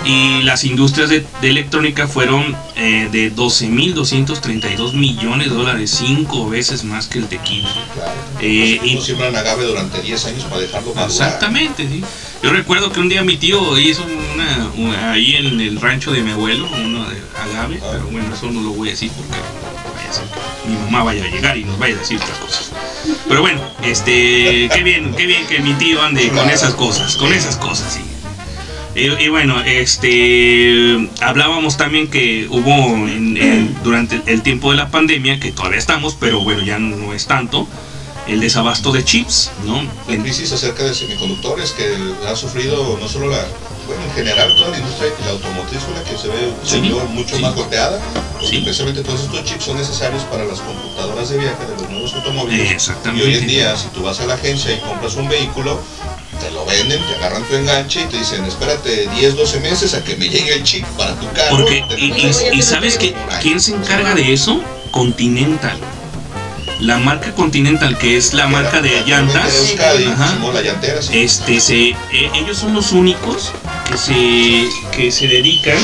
Y 0.05 0.43
las 0.43 0.63
industrias 0.63 1.09
de, 1.09 1.25
de 1.41 1.49
electrónica 1.49 2.07
fueron 2.07 2.55
eh, 2.75 3.09
de 3.11 3.33
12.232 3.35 4.93
millones 4.93 5.49
de 5.49 5.55
dólares, 5.55 5.95
cinco 5.97 6.47
veces 6.47 6.83
más 6.83 7.07
que 7.07 7.17
el 7.19 7.27
tequila. 7.27 7.69
Claro. 7.93 8.11
Eh, 8.39 8.79
y 8.83 8.97
y- 8.97 9.01
siembran 9.01 9.35
agave 9.35 9.65
durante 9.65 10.01
10 10.01 10.25
años 10.25 10.43
para 10.43 10.61
dejarlo 10.61 10.89
madurar. 10.93 11.09
Exactamente, 11.09 11.87
sí. 11.87 12.03
Yo 12.43 12.51
recuerdo 12.51 12.91
que 12.91 12.99
un 12.99 13.09
día 13.09 13.23
mi 13.23 13.37
tío 13.37 13.77
hizo 13.79 14.03
una, 14.33 14.69
una- 14.77 15.11
ahí 15.13 15.35
en 15.37 15.59
el 15.59 15.81
rancho 15.81 16.11
de 16.11 16.21
mi 16.21 16.31
abuelo, 16.31 16.67
uno 16.83 17.09
de 17.09 17.17
agave, 17.41 17.79
Ah. 17.83 17.87
pero 17.93 18.05
bueno, 18.07 18.33
eso 18.33 18.51
no 18.51 18.61
lo 18.61 18.69
voy 18.71 18.89
a 18.89 18.91
decir 18.91 19.09
porque 19.17 19.31
vaya 19.95 20.09
a 20.09 20.13
ser 20.13 20.23
que 20.25 20.69
mi 20.69 20.77
mamá 20.77 21.03
vaya 21.03 21.23
a 21.23 21.27
llegar 21.27 21.57
y 21.57 21.63
nos 21.63 21.79
vaya 21.79 21.95
a 21.95 21.99
decir 21.99 22.17
otras 22.17 22.37
cosas. 22.37 22.71
Pero 23.27 23.41
bueno, 23.41 23.59
este, 23.83 24.69
qué 24.71 24.81
bien, 24.83 25.15
qué 25.15 25.25
bien 25.25 25.47
que 25.47 25.59
mi 25.59 25.73
tío 25.73 26.01
ande 26.03 26.29
con 26.29 26.47
esas 26.49 26.75
cosas, 26.75 27.15
con 27.15 27.33
esas 27.33 27.55
cosas, 27.57 27.93
sí. 27.93 28.01
Y, 28.95 29.07
y 29.23 29.27
bueno, 29.27 29.61
este, 29.61 31.09
hablábamos 31.21 31.75
también 31.77 32.07
que 32.09 32.47
hubo 32.49 32.95
en- 33.07 33.35
en- 33.37 33.77
durante 33.83 34.21
el 34.25 34.41
tiempo 34.41 34.71
de 34.71 34.77
la 34.77 34.89
pandemia, 34.89 35.39
que 35.39 35.51
todavía 35.51 35.79
estamos, 35.79 36.15
pero 36.19 36.39
bueno, 36.41 36.61
ya 36.63 36.79
no 36.79 37.13
es 37.13 37.25
tanto, 37.27 37.67
el 38.27 38.39
desabasto 38.39 38.91
de 38.91 39.03
chips, 39.03 39.51
¿no? 39.65 39.83
La 40.07 40.17
crisis 40.23 40.51
acerca 40.51 40.83
de 40.83 40.93
semiconductores 40.95 41.71
que 41.71 41.85
ha 42.27 42.35
sufrido 42.35 42.97
no 42.99 43.07
solo 43.07 43.27
la, 43.27 43.45
bueno, 43.85 44.01
en 44.03 44.11
general 44.15 44.55
toda 44.55 44.69
la 44.69 44.77
industria 44.79 45.09
la 45.25 45.31
automotriz 45.31 45.79
fue 45.81 45.93
la 45.93 46.03
que 46.03 46.17
se 46.17 46.27
ve 46.29 46.51
se 46.63 46.79
Sí, 46.81 46.91
mucho 47.13 47.35
sí. 47.35 47.41
más 47.41 47.53
golpeada, 47.53 48.01
porque 48.31 48.47
Sí. 48.47 48.57
precisamente 48.61 49.03
todos 49.03 49.21
estos 49.21 49.43
chips 49.43 49.65
son 49.65 49.77
necesarios 49.77 50.23
para 50.23 50.43
las 50.45 50.59
computadoras 50.61 51.29
de 51.29 51.37
viaje 51.37 51.65
de 51.67 51.73
los 51.81 51.89
nuevos 51.91 52.13
automóviles. 52.15 52.71
Exactamente. 52.71 53.25
Y 53.25 53.27
hoy 53.33 53.37
en 53.41 53.47
día, 53.47 53.75
si 53.77 53.89
tú 53.89 54.01
vas 54.01 54.19
a 54.21 54.25
la 54.25 54.33
agencia 54.35 54.73
y 54.73 54.79
compras 54.79 55.15
un 55.17 55.27
vehículo, 55.29 55.79
te 56.35 56.51
lo 56.51 56.65
venden, 56.65 57.01
te 57.05 57.15
agarran 57.15 57.43
tu 57.45 57.55
enganche 57.55 58.01
y 58.01 58.05
te 58.05 58.17
dicen, 58.17 58.43
espérate 58.45 59.07
10, 59.15 59.35
12 59.35 59.59
meses 59.59 59.93
a 59.93 60.03
que 60.03 60.15
me 60.15 60.29
llegue 60.29 60.53
el 60.53 60.63
chip 60.63 60.85
para 60.97 61.13
tu 61.15 61.31
carro. 61.33 61.57
Porque, 61.57 61.83
y, 61.97 62.61
sabes 62.61 62.97
que, 62.97 63.11
por 63.11 63.33
ahí". 63.33 63.39
¿quién 63.41 63.59
se 63.59 63.73
encarga 63.75 64.13
de 64.15 64.33
eso? 64.33 64.61
Continental. 64.91 65.77
La 66.79 66.97
marca 66.97 67.33
Continental, 67.33 67.97
que 67.97 68.17
es 68.17 68.33
la 68.33 68.47
marca 68.47 68.81
de 68.81 69.01
llantas, 69.05 69.73
este, 71.11 71.59
se, 71.61 71.89
eh, 71.89 71.95
ellos 72.33 72.57
son 72.57 72.73
los 72.73 72.91
únicos 72.91 73.53
que 73.89 73.97
se, 73.97 74.69
que 74.91 75.11
se 75.11 75.27
dedican 75.27 75.77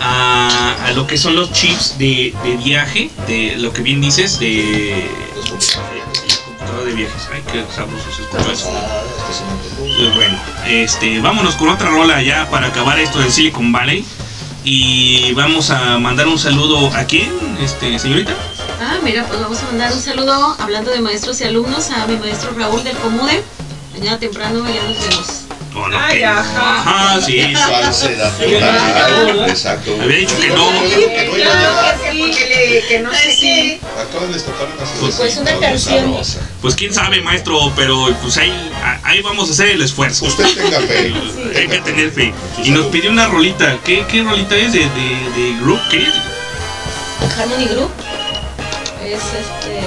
a, 0.00 0.74
a 0.86 0.92
lo 0.92 1.06
que 1.06 1.18
son 1.18 1.36
los 1.36 1.52
chips 1.52 1.98
de, 1.98 2.34
de 2.44 2.56
viaje, 2.56 3.10
de 3.26 3.56
lo 3.58 3.72
que 3.74 3.82
bien 3.82 4.00
dices, 4.00 4.38
de 4.40 5.06
computadora 5.50 6.84
de 6.84 6.92
viajes. 6.94 7.28
Ay, 7.32 7.42
qué 7.52 7.64
sabroso 7.74 8.04
se 8.16 8.22
escucha 8.22 9.19
Pues 9.78 10.14
bueno, 10.14 10.38
este, 10.66 11.20
vámonos 11.20 11.54
con 11.54 11.68
otra 11.68 11.90
rola 11.90 12.22
ya 12.22 12.48
para 12.50 12.68
acabar 12.68 12.98
esto 12.98 13.18
del 13.20 13.30
Silicon 13.30 13.72
Valley. 13.72 14.04
Y 14.64 15.32
vamos 15.32 15.70
a 15.70 15.98
mandar 15.98 16.28
un 16.28 16.38
saludo 16.38 16.88
a 16.94 17.04
quién, 17.04 17.30
este, 17.60 17.98
señorita. 17.98 18.34
Ah, 18.80 18.98
mira, 19.02 19.24
pues 19.26 19.40
vamos 19.40 19.58
a 19.62 19.66
mandar 19.66 19.92
un 19.92 20.00
saludo, 20.00 20.56
hablando 20.58 20.90
de 20.90 21.00
maestros 21.00 21.40
y 21.40 21.44
alumnos, 21.44 21.90
a 21.90 22.06
mi 22.06 22.16
maestro 22.16 22.52
Raúl 22.56 22.82
del 22.84 22.96
Comude. 22.96 23.42
Mañana 23.92 24.18
temprano 24.18 24.64
ya 24.66 24.82
nos 24.82 24.98
vemos. 24.98 25.49
No, 25.72 25.86
Ay, 25.98 26.18
que 26.18 26.24
ajá. 26.26 26.80
Ajá, 26.80 27.20
sí. 27.20 27.54
Falsedad 27.54 28.32
Sí, 28.38 28.44
total. 28.52 29.26
¿verdad? 29.26 29.48
Exacto. 29.48 29.96
Había 30.00 30.16
dicho 30.18 30.38
que 30.40 30.48
no. 30.48 30.66
Que 32.88 32.98
no 33.00 33.12
sé 33.12 33.36
qué. 33.40 33.80
Acaban 33.98 34.28
de 34.28 34.34
destapar 34.34 34.66
una 34.66 34.84
Pues- 35.00 35.14
Pues 35.16 35.36
una 35.36 35.58
canción. 35.58 36.16
Pues 36.60 36.74
quién 36.74 36.92
sabe, 36.92 37.20
maestro, 37.22 37.72
pero 37.76 38.14
pues 38.22 38.36
ahí, 38.36 38.52
ahí 39.04 39.22
vamos 39.22 39.48
a 39.48 39.52
hacer 39.52 39.68
el 39.68 39.82
esfuerzo. 39.82 40.26
Usted 40.26 40.44
tenga 40.54 40.80
fe. 40.80 41.12
Hay 41.56 41.68
que 41.68 41.78
tener 41.80 42.10
fe. 42.10 42.34
Y 42.64 42.70
nos 42.70 42.86
pidió 42.86 43.10
una 43.10 43.26
rolita. 43.28 43.78
¿Qué, 43.84 44.04
qué 44.10 44.22
rolita 44.22 44.56
es? 44.56 44.72
¿De, 44.72 44.80
de, 44.80 44.86
de 45.36 45.58
group? 45.60 45.80
¿Qué? 45.90 46.06
Harmony 47.38 47.66
Group 47.68 47.90
es 49.04 49.14
este. 49.22 49.80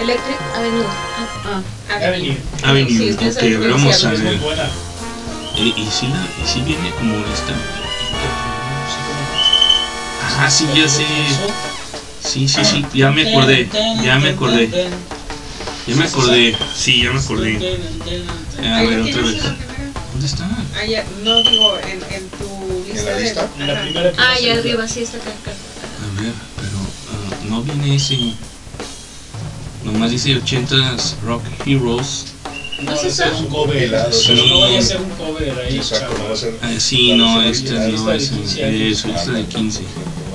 Electric 0.00 0.38
Avenue. 0.56 0.84
Ah, 0.86 1.62
ah. 1.90 1.96
Avenue. 2.06 2.36
Avenue. 2.62 2.88
Sí, 2.90 3.10
ok, 3.12 3.66
a 3.66 3.68
vamos 3.68 4.04
a 4.04 4.10
ver. 4.10 4.38
buena. 4.38 4.68
Y, 5.56 5.86
si 5.90 6.06
la, 6.06 6.26
y 6.42 6.48
si 6.48 6.60
viene 6.62 6.90
como 6.96 7.16
esta. 7.26 7.52
Ah, 10.38 10.50
sí, 10.50 10.66
ya 10.74 10.88
sé. 10.88 11.04
Sí, 12.24 12.48
sí, 12.48 12.64
sí, 12.64 12.86
ya 12.94 13.10
me 13.10 13.28
acordé. 13.30 13.68
Ya 14.02 14.18
me 14.18 14.30
acordé. 14.30 14.70
Ya 15.86 15.96
me 15.96 16.04
acordé. 16.04 16.56
Sí, 16.74 17.02
ya 17.02 17.12
me 17.12 17.20
acordé. 17.20 17.78
A 18.62 18.76
Ahí 18.76 18.86
ver, 18.86 19.00
otra 19.00 19.22
vez. 19.22 19.42
¿Dónde 20.12 20.26
está? 20.26 20.48
Ah, 20.76 20.84
ya, 20.86 21.04
no 21.24 21.42
digo 21.42 21.78
en, 21.78 22.02
en 22.14 22.28
tu 22.30 22.84
lista. 22.86 23.48
En 23.58 23.66
la 23.66 23.72
Ajá. 23.74 24.12
Ah, 24.18 24.38
ya 24.40 24.54
arriba, 24.54 24.88
sí 24.88 25.00
está 25.02 25.18
acá. 25.18 25.30
acá. 25.30 25.50
A 25.50 26.20
ver, 26.20 26.32
pero 26.56 26.78
ah, 27.10 27.36
no 27.48 27.62
viene 27.62 27.96
ese. 27.96 28.34
Nomás 29.84 30.10
dice 30.10 30.34
80s 30.40 31.14
Rock 31.24 31.42
Heroes. 31.66 32.26
No, 32.82 32.92
¿No 32.92 33.00
es 33.02 33.18
un 33.38 33.46
cover. 33.46 33.90
Pero 34.26 34.46
no 34.46 34.60
vaya 34.60 34.78
a 34.78 34.82
ser 34.82 35.00
un 35.00 35.10
cover 35.10 35.54
ahí, 35.66 35.76
Exacto, 35.76 36.14
no 36.18 36.28
va 36.28 36.32
a 36.34 36.36
ser. 36.36 36.54
Ah, 36.62 36.72
sí, 36.78 37.12
no, 37.14 37.42
este 37.42 37.72
no 37.72 38.12
es. 38.12 38.30
de 38.30 38.36
15 38.38 38.64
años. 38.64 38.80
Es 38.80 39.04
lista 39.04 39.32
de 39.32 39.44
15. 39.44 39.80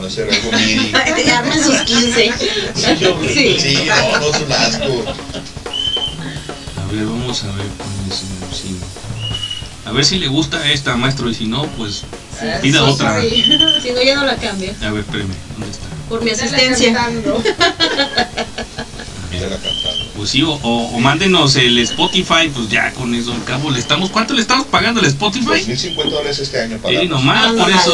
Va 0.02 0.08
a 0.08 0.10
ser 0.10 0.30
algo 0.32 0.52
mini. 0.52 0.92
Ya 1.26 1.40
armen 1.40 1.64
sus 1.64 1.80
15. 1.82 2.34
Sí, 2.76 2.86
yo 3.00 3.20
creo 3.20 3.34
Sí. 3.34 3.44
que 3.56 3.60
Sí, 3.60 3.78
no, 3.88 4.20
no 4.20 4.30
es 4.36 4.42
un 4.42 4.52
asco. 4.52 5.04
A 6.84 6.92
ver, 6.92 7.06
vamos 7.06 7.44
a 7.44 7.48
ver 7.48 7.66
cuál 7.78 8.12
es. 8.12 8.16
sí. 8.56 8.78
A 9.86 9.92
ver 9.92 10.06
si 10.06 10.18
le 10.20 10.28
gusta 10.28 10.72
esta, 10.72 10.96
maestro, 10.96 11.30
y 11.30 11.36
si 11.36 11.46
no, 11.46 11.66
pues 11.78 12.04
pida 12.62 12.80
Sí, 12.80 12.86
otra. 12.92 13.22
Si 13.22 13.92
no, 13.92 14.02
ya 14.04 14.16
no 14.16 14.26
la 14.26 14.36
cambia. 14.36 14.74
A 14.82 14.90
ver, 14.92 15.02
espérame, 15.02 15.30
¿dónde 15.54 15.72
está? 15.72 15.86
Por 16.10 16.24
mi 16.24 16.30
asistencia. 16.32 16.94
Pídela 19.46 19.62
cantando. 19.62 20.06
Pues 20.16 20.30
sí, 20.30 20.42
o, 20.44 20.52
o, 20.52 20.88
o 20.96 21.00
mándenos 21.00 21.56
el 21.58 21.78
Spotify, 21.80 22.50
pues 22.54 22.70
ya 22.70 22.92
con 22.94 23.14
eso 23.14 23.34
al 23.34 23.44
cabo 23.44 23.70
le 23.72 23.80
estamos. 23.80 24.10
¿Cuánto 24.10 24.34
le 24.34 24.42
estamos 24.42 24.66
pagando 24.68 25.02
al 25.02 25.08
Spotify? 25.08 25.46
2.050 25.46 26.10
dólares 26.10 26.40
este 26.40 26.62
año 26.62 26.76
Y 26.78 26.80
pagamos. 26.80 27.10
nomás, 27.10 27.52
por 27.54 27.70
eso, 27.70 27.94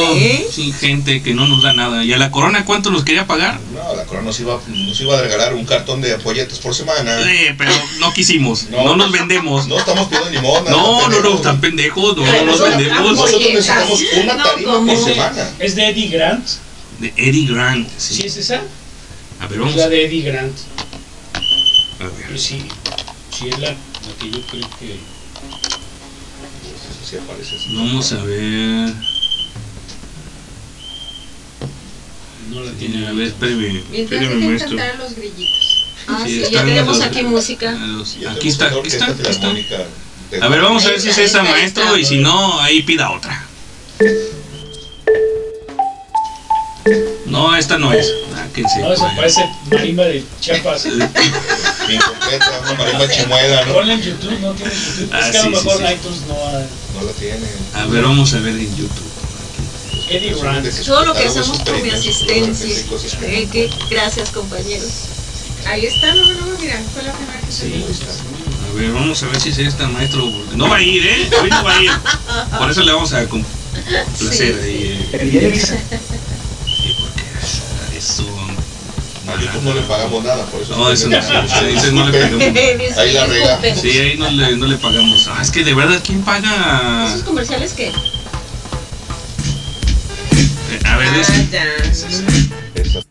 sí, 0.52 0.72
gente 0.80 1.22
que 1.24 1.34
no 1.34 1.48
nos 1.48 1.64
da 1.64 1.74
nada. 1.74 2.04
¿Y 2.04 2.14
a 2.14 2.18
la 2.18 2.32
corona 2.32 2.64
cuánto 2.66 2.92
nos 2.92 3.04
quería 3.04 3.26
pagar? 3.28 3.60
No, 3.74 3.96
la 3.96 4.06
corona 4.06 4.28
nos 4.28 4.40
iba, 4.40 4.60
nos 4.68 5.02
iba 5.02 5.18
a 5.18 5.22
regalar 5.22 5.54
un 5.56 5.66
cartón 5.66 6.02
de 6.02 6.14
apoyetes 6.14 6.60
por 6.60 6.76
semana. 6.76 7.20
Eh, 7.32 7.56
pero 7.58 7.72
no 8.00 8.14
quisimos, 8.14 8.70
no, 8.70 8.84
No. 8.84 8.96
nos 8.98 9.12
vendemos. 9.12 9.68
No 9.68 9.78
estamos 9.80 10.08
pidiendo 10.08 10.30
limón. 10.30 10.64
No, 10.66 11.10
no, 11.10 11.20
no, 11.22 11.36
están 11.36 11.60
pendejos, 11.60 12.16
no, 12.18 12.24
no 12.26 12.46
nos 12.46 12.62
vendemos. 12.62 13.18
Nosotros 13.18 13.42
necesitamos 13.42 14.00
una 14.24 14.34
No, 14.36 14.44
tarima 14.44 14.86
por 14.86 14.98
semana. 15.04 15.50
Es 15.60 15.76
de 15.76 15.88
Eddie 15.90 16.08
Grant. 16.10 16.48
De 17.00 17.12
Eddie 17.18 17.48
Grant, 17.52 17.90
¿Sí 17.98 18.14
sí. 18.16 18.28
es 18.28 18.38
esa? 18.38 18.62
A 19.40 19.48
ver, 19.48 19.58
vamos 19.60 19.76
la 19.76 19.90
de 19.90 20.06
Eddie 20.06 20.22
Grant. 20.22 20.56
Ver. 22.08 22.28
Pues 22.30 22.42
sí, 22.42 22.64
sí 23.38 23.50
es 23.50 23.60
la, 23.60 23.70
la 23.72 23.76
que 24.20 24.30
yo 24.32 24.42
creo 24.48 24.70
que... 24.80 24.98
Sí, 27.10 27.18
aparece 27.18 27.56
así. 27.58 27.76
Vamos 27.76 28.12
a 28.14 28.24
ver. 28.24 28.94
No 32.50 32.62
la 32.64 32.72
tiene. 32.74 33.08
A 33.08 33.12
ver, 33.14 33.28
espérame, 33.28 33.84
Mientras 33.92 34.22
dejen 34.22 34.46
maestro. 34.48 34.70
cantar 34.78 34.96
a 34.96 34.98
los 34.98 35.16
grillitos. 35.16 35.86
Ah, 36.08 36.24
Sí, 36.26 36.44
sí, 36.46 36.52
ya 36.52 36.64
tenemos 36.66 36.98
los- 36.98 37.06
aquí 37.06 37.24
música. 37.24 37.70
a 37.72 37.88
los- 37.88 38.16
Aquí 38.30 38.48
está, 38.50 38.68
aquí 38.68 38.88
está, 38.88 39.06
aquí 39.08 39.22
está. 39.30 39.48
A 40.42 40.48
ver, 40.48 40.62
vamos 40.62 40.86
a 40.86 40.90
ver 40.92 41.02
si 41.02 41.10
es 41.10 41.18
esa, 41.18 41.44
maestro, 41.44 41.84
está. 41.84 42.00
y 42.00 42.06
si 42.06 42.18
no, 42.18 42.60
ahí 42.62 42.82
pida 42.84 43.12
otra. 43.12 43.46
No, 47.26 47.56
esta 47.56 47.78
no 47.78 47.94
es. 47.94 48.12
Ah, 48.36 48.46
¿quién 48.54 48.68
se 48.68 48.80
No, 48.80 48.92
eso 48.94 49.04
puede? 49.04 49.16
parece 49.16 49.46
marimba 49.70 50.04
de 50.06 50.24
Chiapas. 50.42 50.86
Incompleta, 50.86 52.60
una 52.64 52.74
marimba 52.74 53.08
chimuela, 53.10 53.66
¿no? 53.66 53.74
Ponla 53.74 53.94
en 53.94 54.02
YouTube, 54.02 54.40
no 54.40 54.54
tiene 54.54 54.72
YouTube. 54.74 55.10
Ah, 55.14 55.20
es 55.20 55.32
que 55.32 55.38
a 55.38 55.42
sí, 55.44 55.50
lo 55.50 55.60
sí, 55.60 55.66
mejor 55.66 55.78
sí. 55.88 55.94
iTunes 55.94 56.22
no 56.28 56.34
ha... 56.48 56.52
No 56.52 57.04
la 57.06 57.12
tiene. 57.14 57.48
A 57.76 57.86
ver, 57.86 58.04
vamos 58.04 58.34
a 58.34 58.40
ver 58.40 58.56
en 58.56 58.76
YouTube. 58.76 59.12
Eddie 60.10 60.34
Grant. 60.34 60.68
Todo 60.86 61.06
lo 61.06 61.14
que 61.14 61.24
hacemos 61.26 61.60
por 61.60 61.82
mi 61.82 61.90
asistencia. 61.90 62.68
que- 63.22 63.42
Eh, 63.44 63.48
que- 63.52 63.70
gracias, 63.90 64.30
compañeros. 64.32 64.90
Ahí 65.66 65.86
está, 65.86 66.14
no, 66.16 66.26
no, 66.26 66.58
mira, 66.60 66.82
fue 66.94 67.04
la 67.04 67.14
primera 67.14 67.40
que 67.40 67.52
se 67.52 67.68
Sí, 67.68 67.86
A 68.70 68.74
ver, 68.76 68.92
vamos 68.92 69.22
a 69.24 69.28
ver 69.28 69.40
si 69.40 69.50
es 69.50 69.58
esta, 69.60 69.88
maestro. 69.88 70.26
No 70.56 70.68
va 70.68 70.78
a 70.78 70.82
ir, 70.82 71.06
¿eh? 71.06 71.30
Hoy 71.42 71.50
no 71.50 71.64
va 71.64 71.76
a 71.78 71.82
ir. 71.84 71.92
Por 72.58 72.72
eso 72.72 72.82
le 72.82 72.92
vamos 72.92 73.14
a 73.14 73.26
complacer 73.28 74.06
Sí, 74.32 74.44
ahí. 74.44 75.10
eh. 75.14 76.21
A 79.32 79.36
YouTube 79.40 79.64
no 79.64 79.74
le 79.74 79.82
pagamos 79.82 80.24
nada, 80.24 80.46
por 80.46 80.62
eso. 80.62 80.76
No, 80.76 80.92
eso 80.92 81.08
no, 81.08 81.18
ese 81.18 81.92
no 81.92 82.08
le 82.08 82.20
pagamos. 82.20 82.42
Ahí 82.98 83.14
la 83.14 83.26
rega. 83.26 83.60
Sí, 83.76 83.90
ahí 83.90 84.18
no 84.18 84.30
le, 84.30 84.56
no 84.58 84.68
le 84.68 84.78
pagamos. 84.78 85.28
Ah, 85.32 85.42
es 85.42 85.50
que 85.52 85.64
de 85.64 85.74
verdad, 85.74 86.00
¿quién 86.06 86.22
paga? 86.24 87.08
¿Esos 87.10 87.24
comerciales 87.24 87.74
qué? 87.74 87.88
Eh, 87.90 87.94
A 90.86 90.98
ver, 90.98 91.08
Ah, 91.10 91.22
ese. 91.22 91.48
ya. 91.52 91.64
Esta- 92.76 93.02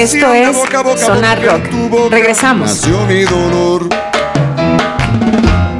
Esto 0.00 0.32
es 0.32 0.56
boca 0.56 0.80
boca 0.80 0.96
Sonar 0.96 1.44
Rock. 1.44 2.10
Regresamos. 2.10 2.86
Mi 3.06 3.22
dolor. 3.24 3.86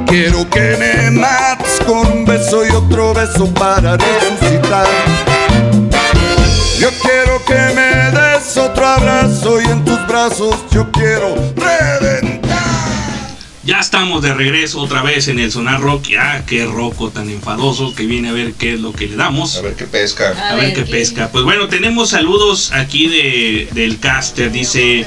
Quiero 0.05 0.47
que 0.47 0.77
me 0.77 1.09
mates 1.09 1.79
con 1.87 2.05
un 2.05 2.25
beso 2.25 2.63
y 2.63 2.69
otro 2.69 3.15
beso 3.15 3.51
para 3.55 3.97
resucitar. 3.97 4.85
Yo 6.77 6.89
quiero 7.01 7.43
que 7.45 7.73
me 7.73 8.11
des 8.11 8.57
otro 8.57 8.85
abrazo 8.85 9.59
y 9.59 9.65
en 9.65 9.83
tus 9.83 10.05
brazos 10.05 10.55
yo 10.69 10.91
quiero 10.91 11.33
reventar. 11.55 12.00
Ya 13.63 13.79
estamos 13.79 14.23
de 14.23 14.33
regreso 14.33 14.79
otra 14.79 15.03
vez 15.03 15.27
en 15.27 15.39
el 15.39 15.51
Sonar 15.51 15.81
Rock. 15.81 16.07
Ya, 16.07 16.43
qué 16.47 16.65
roco 16.65 17.09
tan 17.11 17.29
enfadoso 17.29 17.93
que 17.93 18.07
viene 18.07 18.29
a 18.29 18.31
ver 18.31 18.53
qué 18.53 18.73
es 18.73 18.79
lo 18.79 18.91
que 18.91 19.07
le 19.07 19.15
damos. 19.15 19.55
A 19.55 19.61
ver 19.61 19.75
qué 19.75 19.85
pesca. 19.85 20.29
A 20.49 20.55
ver 20.55 20.73
qué 20.73 20.81
pesca. 20.81 21.29
Pues 21.31 21.43
bueno, 21.43 21.67
tenemos 21.67 22.09
saludos 22.09 22.71
aquí 22.71 23.07
de, 23.07 23.69
del 23.73 23.99
caster. 23.99 24.51
Dice, 24.51 25.05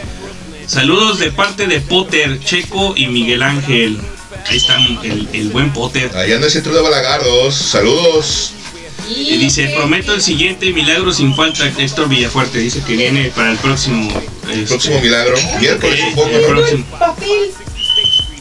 saludos 0.68 1.18
de 1.18 1.32
parte 1.32 1.66
de 1.66 1.80
Potter, 1.80 2.38
Checo 2.44 2.94
y 2.96 3.08
Miguel 3.08 3.42
Ángel. 3.42 3.98
Ahí 4.46 4.56
está 4.58 4.76
el, 5.02 5.28
el 5.32 5.48
buen 5.48 5.72
Potter. 5.72 6.12
Ahí 6.14 6.32
anda 6.32 6.46
el 6.46 6.52
centro 6.52 6.72
de 6.72 6.80
Balagardos. 6.80 7.56
Saludos. 7.56 8.52
Y 9.08 9.36
dice, 9.36 9.68
prometo 9.76 10.14
el 10.14 10.22
siguiente 10.22 10.72
milagro 10.72 11.12
sin 11.12 11.34
falta. 11.34 11.66
Héctor 11.76 12.08
Villafuerte 12.08 12.58
dice 12.58 12.82
que 12.86 12.96
viene 12.96 13.32
para 13.34 13.50
el 13.50 13.58
próximo... 13.58 14.08
este, 14.48 14.66
próximo 14.66 15.00
milagro. 15.00 15.34
Miércoles, 15.60 16.00
eh, 16.00 16.10
supongo, 16.10 16.36
el 16.36 16.54
¿no? 16.54 17.14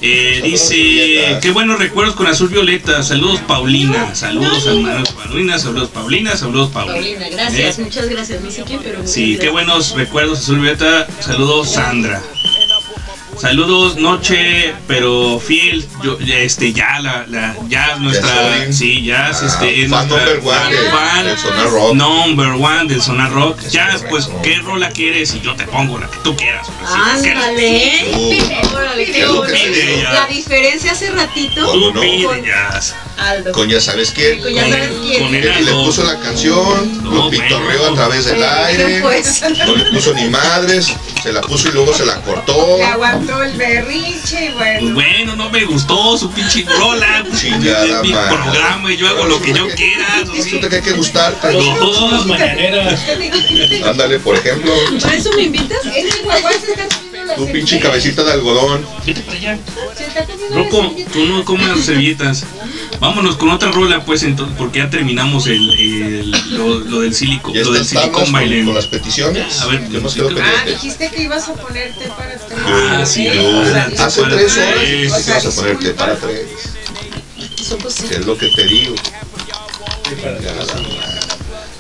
Eh, 0.06 0.42
dice, 0.44 1.40
qué 1.42 1.52
buenos 1.52 1.80
recuerdos 1.80 2.14
con 2.16 2.28
Azul 2.28 2.50
Violeta. 2.50 3.02
Saludos 3.04 3.40
Paulina. 3.48 4.14
Saludos 4.14 4.66
hermanos 4.68 5.10
Paulina. 5.14 5.58
Saludos 5.58 5.90
Paulina. 5.92 6.36
Saludos 6.36 6.72
Paulina. 6.72 6.94
Paulina, 7.00 7.30
gracias, 7.30 7.80
Eh, 7.80 7.84
muchas 7.84 8.10
gracias. 8.10 8.42
No 8.42 8.52
sé 8.52 8.64
quién, 8.64 8.82
pero. 8.84 9.08
Sí, 9.08 9.38
qué 9.40 9.48
buenos 9.48 9.92
recuerdos, 9.96 10.40
Azul 10.40 10.60
Violeta. 10.60 11.08
Saludos, 11.22 11.72
Sandra. 11.72 12.22
Saludos, 13.40 13.96
noche, 13.98 14.74
pero 14.88 15.40
fiel. 15.40 15.86
Yo, 16.04 16.20
ya, 16.20 16.38
este, 16.40 16.72
ya 16.72 17.00
la, 17.00 17.26
la 17.28 17.56
ya 17.68 17.96
nuestra, 17.98 18.72
sí, 18.72 19.04
ya 19.04 19.28
Ah, 19.28 19.30
este, 19.32 19.84
es 19.84 19.90
fan 19.90 20.08
nuestra 20.08 20.34
number 20.36 20.40
one 20.46 20.76
de- 20.76 20.90
fan 20.92 21.26
del 21.26 21.38
Sonar 21.38 21.70
Rock. 21.72 21.94
number 21.96 22.48
one 22.52 22.86
del 22.88 23.02
Sonar 23.02 23.32
Rock. 23.32 23.60
Ya, 23.70 23.98
pues, 24.10 24.30
¿qué 24.44 24.60
rola 24.60 24.90
quieres? 24.92 25.34
Y 25.34 25.42
yo 25.42 25.56
te 25.56 25.66
pongo 25.66 25.98
la 25.98 26.10
que 26.10 26.18
tú 26.24 26.36
quieras. 26.38 26.68
¿qué- 27.24 27.32
Ándale. 27.32 28.44
Uh, 29.12 29.38
Órale, 29.38 29.54
¿qué 29.54 29.72
qué 29.72 29.96
es? 30.00 30.04
La 30.04 30.28
diferencia 30.28 30.92
hace 30.92 31.12
ratito 31.12 31.66
¿Cómo 31.66 31.92
no? 31.92 32.02
con 32.02 32.44
Aldo. 33.18 33.52
Con 33.52 33.70
ya 33.70 33.80
sabes 33.80 34.12
quién. 34.12 34.42
Con 34.42 34.54
ya 34.54 34.68
sabes 34.68 34.90
quién. 35.04 35.24
con 35.24 35.36
Él 35.36 35.66
le 35.66 35.72
puso 35.72 36.04
la 36.04 36.20
canción, 36.20 37.04
No, 37.04 37.12
lo 37.12 37.30
pitorreó 37.30 37.60
bueno. 37.80 37.86
a 37.92 37.96
través 37.96 38.26
del 38.26 38.44
aire, 38.44 39.02
Pues. 39.02 39.42
no 39.66 39.76
le 39.76 39.86
puso 39.92 40.14
ni 40.14 40.26
madres, 40.30 40.88
se 41.22 41.32
la 41.32 41.42
puso 41.42 41.70
y 41.70 41.72
luego 41.74 41.94
se 41.94 42.06
la 42.06 42.20
cortó. 42.22 42.78
Le 42.78 42.84
aguantó 42.84 43.44
el 43.44 43.54
berrinche 43.56 44.46
y 44.46 44.50
Pues 44.50 44.82
bueno. 44.82 44.94
bueno, 44.96 45.36
no 45.36 45.50
me 45.52 45.64
gustó 45.66 46.18
su 46.18 46.32
pinche 46.32 46.66
rola. 46.80 47.24
pues, 47.30 47.40
Chingada 47.42 47.86
es 47.86 48.02
mi 48.02 48.14
madre. 48.14 48.36
programa 48.36 48.92
y 48.94 48.98
yo 48.98 49.08
hago 49.08 49.26
lo 49.26 49.42
que 49.42 49.54
yo 49.54 49.68
quiera. 49.70 50.24
Resulta 50.34 50.70
que 50.70 50.76
hay 50.78 50.82
que 50.82 50.94
gustarte. 50.94 51.52
Son 51.52 52.12
las 52.12 52.26
mañaneras. 52.26 53.00
Ándale, 53.86 54.20
por 54.20 54.36
ejemplo, 54.36 54.72
¿Para 55.02 55.16
eso 55.16 55.32
me 55.36 55.44
invitas? 55.44 55.80
Este 55.86 56.22
guaguá 56.24 56.52
se 56.52 56.72
está 56.72 56.88
comiendo 56.96 57.13
la 57.13 57.13
tu 57.36 57.52
pinche 57.52 57.80
cabecita 57.80 58.24
de 58.24 58.32
algodón. 58.34 58.86
Vete 59.06 59.22
para 59.22 59.38
allá. 59.38 59.54
Está 59.98 60.26
Rocco, 60.54 60.96
tú 61.12 61.26
no 61.26 61.44
comas 61.46 61.80
servilletas. 61.82 62.44
Vámonos 63.00 63.36
con 63.38 63.50
otra 63.50 63.72
rola, 63.72 64.06
pues, 64.06 64.24
entonces, 64.24 64.56
porque 64.58 64.80
ya 64.80 64.90
terminamos 64.90 65.48
el, 65.48 65.70
el- 65.72 66.32
lo, 66.56 66.80
lo 66.80 67.02
del 67.02 67.14
sílico, 67.14 67.52
Ya 67.54 67.62
lo 67.62 67.72
del 67.74 67.86
silicón 67.86 68.12
con, 68.24 68.32
baile. 68.32 68.64
con 68.64 68.76
las 68.76 68.86
peticiones. 68.88 69.60
A 69.62 69.68
ver, 69.68 69.90
yo 69.90 70.00
nos 70.00 70.14
quedo 70.14 70.30
Ah, 70.42 70.64
dijiste 70.66 71.10
que 71.10 71.24
ibas 71.24 71.50
a 71.50 71.54
ponerte 71.54 72.08
para 72.10 72.38
tres. 72.38 72.60
Ah, 72.66 73.04
sí, 73.06 73.28
sea, 73.28 74.06
hace 74.06 74.22
para 74.22 74.36
tres 74.36 74.54
tres. 74.54 74.68
horas 74.68 74.82
dijiste 74.90 75.16
O 75.16 75.20
sea, 75.24 75.36
vas 75.36 75.46
a 75.46 75.52
ponerte 75.62 75.90
para 75.92 76.16
tres. 76.16 76.48
Que 78.10 78.16
es 78.16 78.26
lo 78.26 78.38
que 78.38 78.48
te 78.50 78.64
digo. 78.68 78.96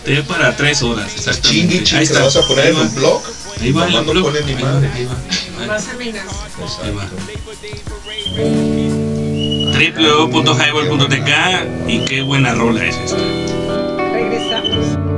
Te 0.06 0.22
para 0.24 0.56
tres 0.56 0.82
horas, 0.82 1.12
exactamente. 1.16 1.50
Chingui, 1.50 1.78
Ahí 1.78 1.84
chingui, 1.84 2.04
está. 2.04 2.14
¿te 2.16 2.20
lo 2.20 2.26
vas 2.26 2.36
a 2.36 2.48
poner 2.48 2.66
Ahí 2.66 2.72
en 2.74 2.78
un 2.78 2.96
blog? 2.96 3.22
Ahí 3.62 3.72
va, 3.72 3.88
el 3.88 4.06
blog. 4.06 4.24
pone 4.24 4.41
va, 4.41 4.56
madre. 4.56 4.89
ahí 4.93 5.06
va. 5.06 5.66
Más 5.68 5.88
www.highball.tk 9.74 11.32
y 11.88 12.06
qué 12.06 12.22
buena 12.22 12.54
rola 12.56 12.86
es 12.86 12.95
esta. 12.97 13.18
Regresamos. 14.12 15.12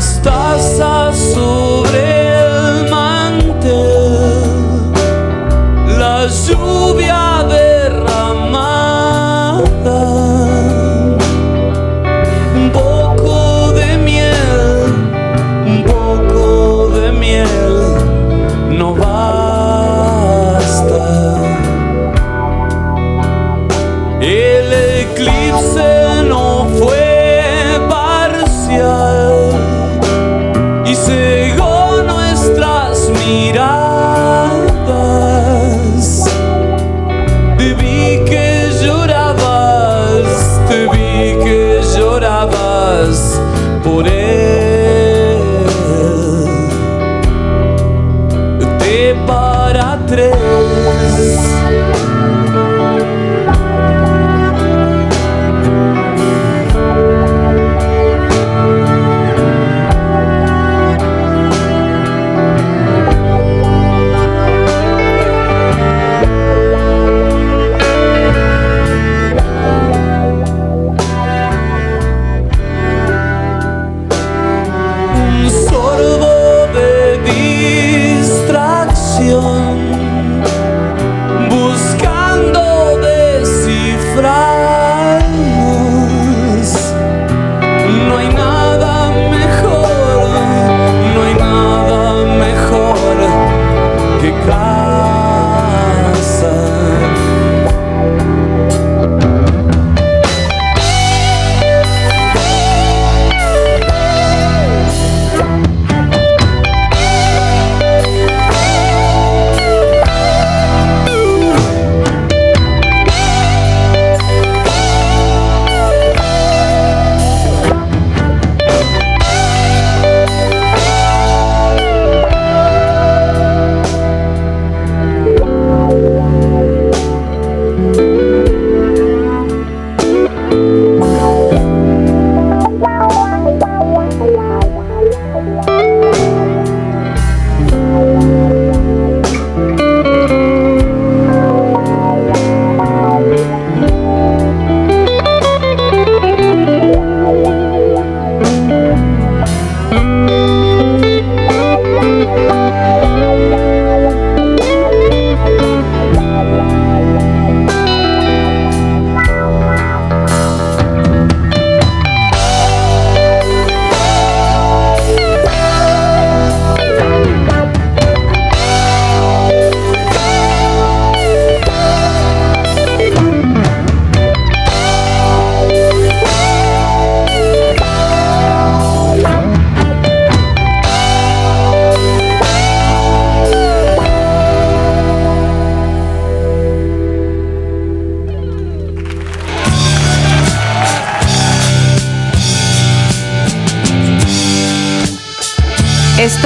Está 0.00 0.56
taças. 0.56 1.49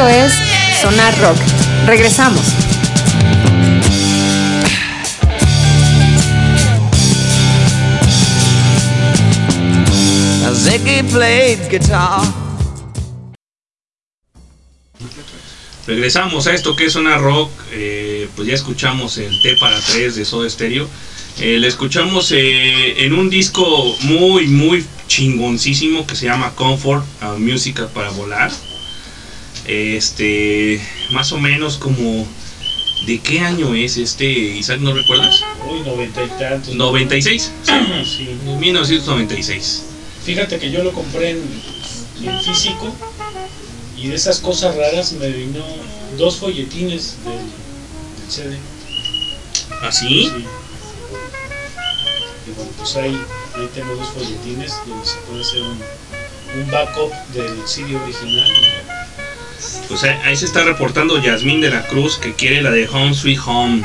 Esto 0.04 0.26
es 0.26 0.32
Sonar 0.82 1.18
Rock. 1.18 1.38
Regresamos. 1.86 2.42
Ziggy 10.54 11.02
played 11.10 11.70
guitar. 11.70 12.20
Regresamos 15.86 16.46
a 16.48 16.52
esto 16.52 16.76
que 16.76 16.84
es 16.84 16.96
una 16.96 17.16
rock. 17.16 17.50
eh, 17.72 18.28
pues 18.36 18.48
ya 18.48 18.54
escuchamos 18.54 19.16
el 19.16 19.40
T 19.40 19.56
para 19.56 19.80
3 19.80 20.16
de 20.16 20.24
Soda 20.26 20.50
Stereo. 20.50 20.86
Eh, 21.40 21.56
le 21.58 21.66
escuchamos 21.66 22.30
eh, 22.32 23.06
en 23.06 23.14
un 23.14 23.30
disco 23.30 23.96
muy, 24.02 24.48
muy 24.48 24.84
chingoncísimo 25.06 26.06
que 26.06 26.14
se 26.14 26.26
llama 26.26 26.54
Comfort 26.54 27.06
uh, 27.22 27.38
Música 27.38 27.88
para 27.88 28.10
Volar. 28.10 28.50
Este, 29.66 30.80
más 31.12 31.32
o 31.32 31.38
menos 31.38 31.76
como. 31.78 32.26
¿De 33.06 33.18
qué 33.18 33.40
año 33.40 33.74
es 33.74 33.98
este, 33.98 34.24
Isaac? 34.24 34.80
¿No 34.80 34.94
recuerdas? 34.94 35.42
Uy, 35.68 35.80
noventa 35.80 36.22
y 36.24 36.28
tantos. 36.38 36.74
96. 36.74 37.50
Sí. 38.04 38.28
1996. 38.58 39.82
Fíjate 40.24 40.58
que 40.58 40.70
yo 40.70 40.82
lo 40.82 40.92
compré 40.92 41.32
en, 41.32 41.42
en 42.22 42.40
físico 42.40 42.94
y 43.98 44.08
de 44.08 44.14
esas 44.14 44.38
cosas 44.40 44.74
raras 44.74 45.12
me 45.12 45.28
vino 45.28 45.62
dos 46.16 46.36
folletines 46.36 47.16
del, 47.24 47.34
del 47.34 48.30
CD. 48.30 48.58
¿Así? 49.82 50.06
Sí. 50.06 50.44
Y 52.46 52.50
bueno, 52.56 52.70
pues 52.78 52.96
ahí, 52.96 53.18
ahí 53.54 53.68
tengo 53.74 53.94
dos 53.96 54.08
folletines 54.10 54.72
donde 54.86 55.06
se 55.06 55.16
puede 55.28 55.42
hacer 55.42 55.60
un, 55.60 55.78
un 56.62 56.70
backup 56.70 57.12
del 57.34 57.66
CD 57.66 57.96
original. 57.96 58.50
Pues 59.88 60.02
ahí, 60.04 60.36
se 60.36 60.46
está 60.46 60.64
reportando 60.64 61.22
Yasmín 61.22 61.60
de 61.60 61.70
la 61.70 61.86
Cruz 61.86 62.16
que 62.16 62.34
quiere 62.34 62.62
la 62.62 62.70
de 62.70 62.88
Home 62.88 63.14
Sweet 63.14 63.38
Home. 63.46 63.82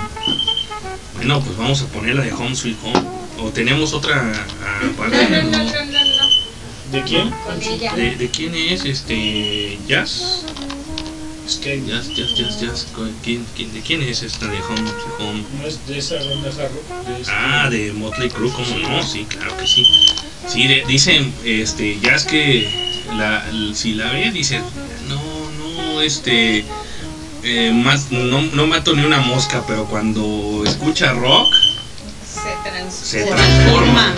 Bueno, 1.16 1.42
pues 1.42 1.58
vamos 1.58 1.82
a 1.82 1.88
poner 1.88 2.16
la 2.16 2.24
de 2.24 2.32
Home 2.34 2.56
Sweet 2.56 2.78
Home. 2.84 3.02
O 3.42 3.50
tenemos 3.50 3.94
otra 3.94 4.32
ah, 4.64 4.82
aparte. 4.94 5.18
¿De 6.92 7.04
quién? 7.04 7.32
¿De, 7.96 8.16
de 8.16 8.30
quién 8.30 8.56
es 8.56 8.84
este 8.86 9.78
Jazz? 9.88 10.44
Es 11.46 11.56
que 11.58 11.82
Jazz, 11.86 12.08
Jazz, 12.16 12.36
Jazz, 12.36 12.62
Jazz. 12.62 12.88
¿Quién, 13.24 13.46
quién, 13.56 13.74
de 13.74 13.82
quién 13.82 14.02
es 14.02 14.24
esta 14.24 14.48
de 14.48 14.58
Home 14.62 14.78
Sweet 14.78 15.20
Home? 15.30 15.44
no 15.62 15.68
es 15.68 15.86
de 15.88 15.98
esa 16.00 16.16
ronda. 16.18 16.50
De 16.50 17.24
Ah, 17.28 17.70
de 17.70 17.92
Motley 17.94 18.30
Crue, 18.30 18.52
¿cómo 18.52 18.78
no? 18.80 19.04
Sí, 19.04 19.26
claro 19.30 19.56
que 19.58 19.68
sí. 19.68 19.86
Sí, 20.48 20.68
de- 20.68 20.84
dicen, 20.88 21.32
este, 21.44 22.00
Jazz 22.02 22.24
que 22.26 22.68
la, 23.18 23.46
si 23.74 23.94
la 23.94 24.12
ve, 24.12 24.32
dice, 24.32 24.60
no, 25.08 25.22
no, 26.00 26.06
este, 26.06 26.64
eh, 27.44 27.72
más, 27.74 28.10
no, 28.10 28.42
no 28.42 28.68
mato 28.68 28.96
ni 28.96 29.04
una 29.04 29.20
mosca, 29.20 29.64
pero 29.68 29.84
cuando 29.86 30.64
escucha 30.66 31.12
rock, 31.12 31.48
Se 32.24 32.70
transforma. 32.70 32.90
se 32.92 33.26
transforma. 33.26 34.14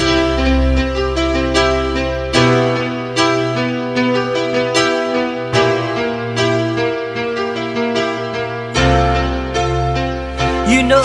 You 10.67 10.83
know 10.83 11.03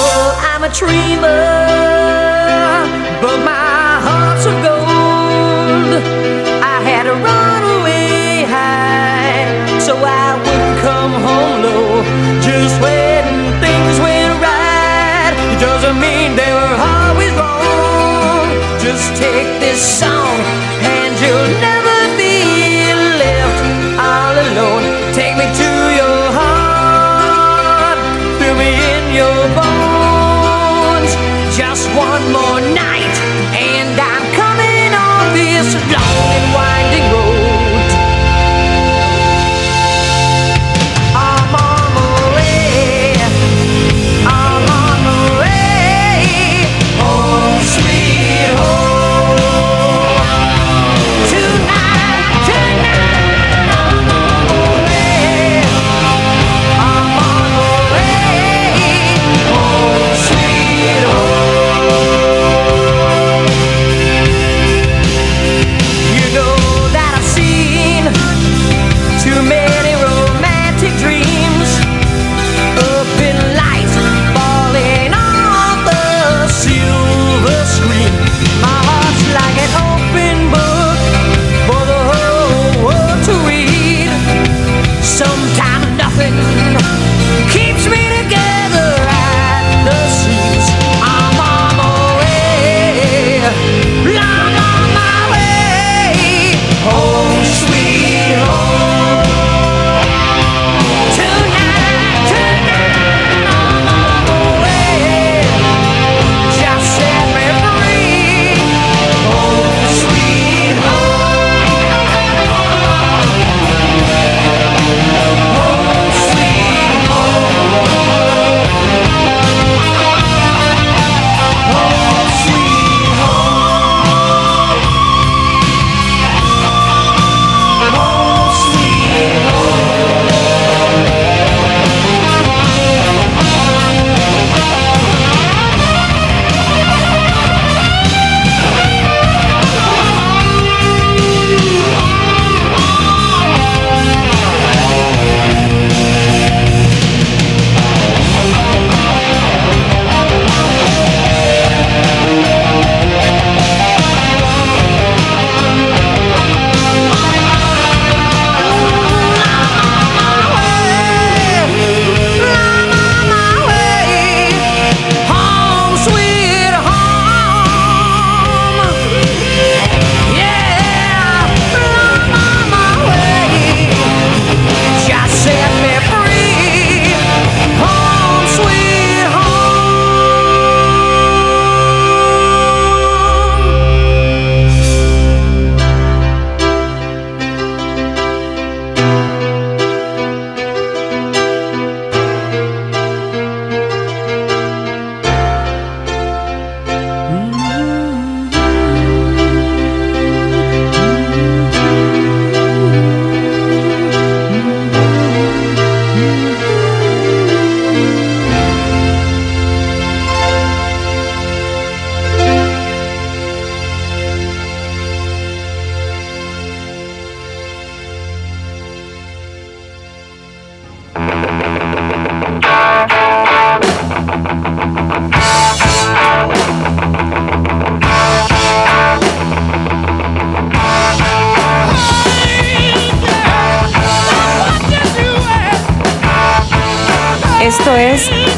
I'm 0.52 0.62
a 0.62 0.68
dreamer, 0.68 1.65
take 19.18 19.60
this 19.60 19.80
song, 19.98 20.15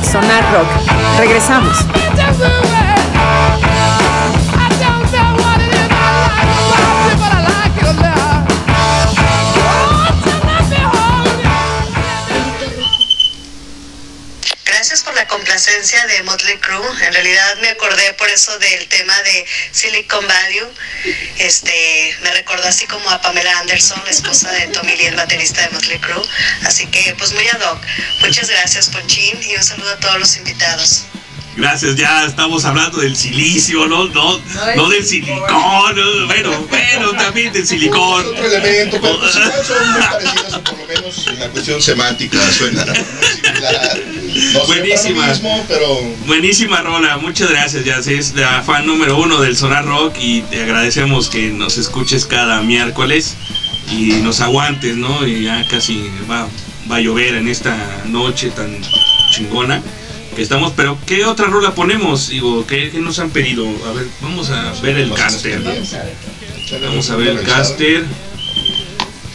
Sonar 0.02 0.42
Rock. 0.52 0.68
Regresamos. 1.18 1.86
Complacencia 15.58 16.06
de 16.06 16.22
Motley 16.22 16.56
Crue. 16.58 16.86
En 17.04 17.12
realidad 17.12 17.56
me 17.60 17.70
acordé 17.70 18.12
por 18.12 18.28
eso 18.28 18.56
del 18.60 18.86
tema 18.86 19.14
de 19.22 19.44
Silicon 19.72 20.24
Valley. 20.24 20.60
Este, 21.38 22.16
me 22.22 22.30
recordó 22.30 22.68
así 22.68 22.86
como 22.86 23.10
a 23.10 23.20
Pamela 23.20 23.58
Anderson, 23.58 24.00
la 24.04 24.10
esposa 24.12 24.52
de 24.52 24.68
Tommy 24.68 24.94
Lee, 24.96 25.06
el 25.06 25.16
baterista 25.16 25.62
de 25.62 25.70
Motley 25.70 25.98
Crue. 25.98 26.22
Así 26.64 26.86
que, 26.86 27.12
pues 27.18 27.32
muy 27.32 27.48
ad 27.48 27.60
hoc. 27.72 27.80
Muchas 28.20 28.48
gracias, 28.48 28.88
Ponchín, 28.90 29.36
y 29.42 29.56
un 29.56 29.64
saludo 29.64 29.90
a 29.90 29.96
todos 29.96 30.20
los 30.20 30.36
invitados. 30.36 31.06
Gracias, 31.56 31.96
ya 31.96 32.24
estamos 32.24 32.64
hablando 32.64 32.98
del 32.98 33.16
silicio, 33.16 33.88
no, 33.88 34.06
no, 34.10 34.40
no 34.76 34.88
del 34.88 35.04
silicón, 35.04 35.40
no, 35.96 36.26
bueno, 36.26 36.66
bueno, 36.68 37.12
también 37.16 37.52
del 37.52 37.66
silicón. 37.66 38.24
Otro 38.26 38.44
elemento, 38.44 39.00
pero 39.00 39.18
pues, 39.18 39.32
son 39.32 39.92
muy 39.92 40.02
parecidas, 40.02 40.54
o 40.54 40.62
por 40.62 40.78
lo 40.78 40.86
menos 40.86 41.26
en 41.26 41.40
la 41.40 41.48
cuestión 41.48 41.82
semántica 41.82 42.38
suena 42.52 42.84
similar. 42.84 44.00
No 44.52 44.66
Buenísima. 44.66 45.26
mismo, 45.26 45.64
pero 45.68 46.00
Buenísima 46.26 46.80
rola, 46.82 47.18
muchas 47.18 47.50
gracias, 47.50 47.84
ya 47.84 47.98
es 47.98 48.34
la 48.34 48.62
fan 48.62 48.86
número 48.86 49.18
uno 49.18 49.40
del 49.40 49.56
Sonar 49.56 49.84
Rock 49.84 50.16
y 50.20 50.42
te 50.42 50.62
agradecemos 50.62 51.28
que 51.28 51.50
nos 51.50 51.76
escuches 51.76 52.24
cada 52.24 52.62
miércoles 52.62 53.36
y 53.90 54.12
nos 54.22 54.40
aguantes, 54.40 54.96
¿no? 54.96 55.26
Y 55.26 55.44
ya 55.44 55.66
casi 55.68 56.08
va, 56.30 56.46
va 56.90 56.96
a 56.96 57.00
llover 57.00 57.34
en 57.34 57.48
esta 57.48 57.76
noche 58.06 58.50
tan 58.50 58.76
chingona 59.32 59.82
que 60.36 60.42
estamos, 60.42 60.72
pero 60.76 60.96
¿qué 61.04 61.24
otra 61.24 61.46
rola 61.46 61.74
ponemos? 61.74 62.28
Digo, 62.28 62.64
¿qué, 62.66 62.90
qué 62.90 63.00
nos 63.00 63.18
han 63.18 63.30
pedido? 63.30 63.66
A 63.88 63.92
ver, 63.92 64.06
vamos 64.20 64.50
a 64.50 64.72
ver 64.82 64.98
el 64.98 65.12
caster. 65.12 65.60
Vamos 66.82 67.10
a 67.10 67.16
ver 67.16 67.28
el 67.28 67.42
caster. 67.42 68.04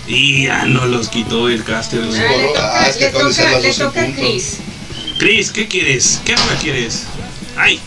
Y 0.08 0.46
ya 0.46 0.66
no 0.66 0.86
los 0.86 1.10
quitó 1.10 1.50
el 1.50 1.64
caster. 1.64 2.02
Ah, 2.04 2.08
le 2.08 2.48
toca, 2.48 2.92
le 3.00 3.10
toca, 3.10 3.60
le 3.60 3.74
toca 3.74 4.04
a 4.04 4.12
Chris. 4.14 4.60
Chris, 5.18 5.52
¿qué 5.52 5.68
quieres? 5.68 6.22
¿Qué 6.26 6.36
rola 6.36 6.58
quieres? 6.62 7.04
¡Ay! 7.58 7.80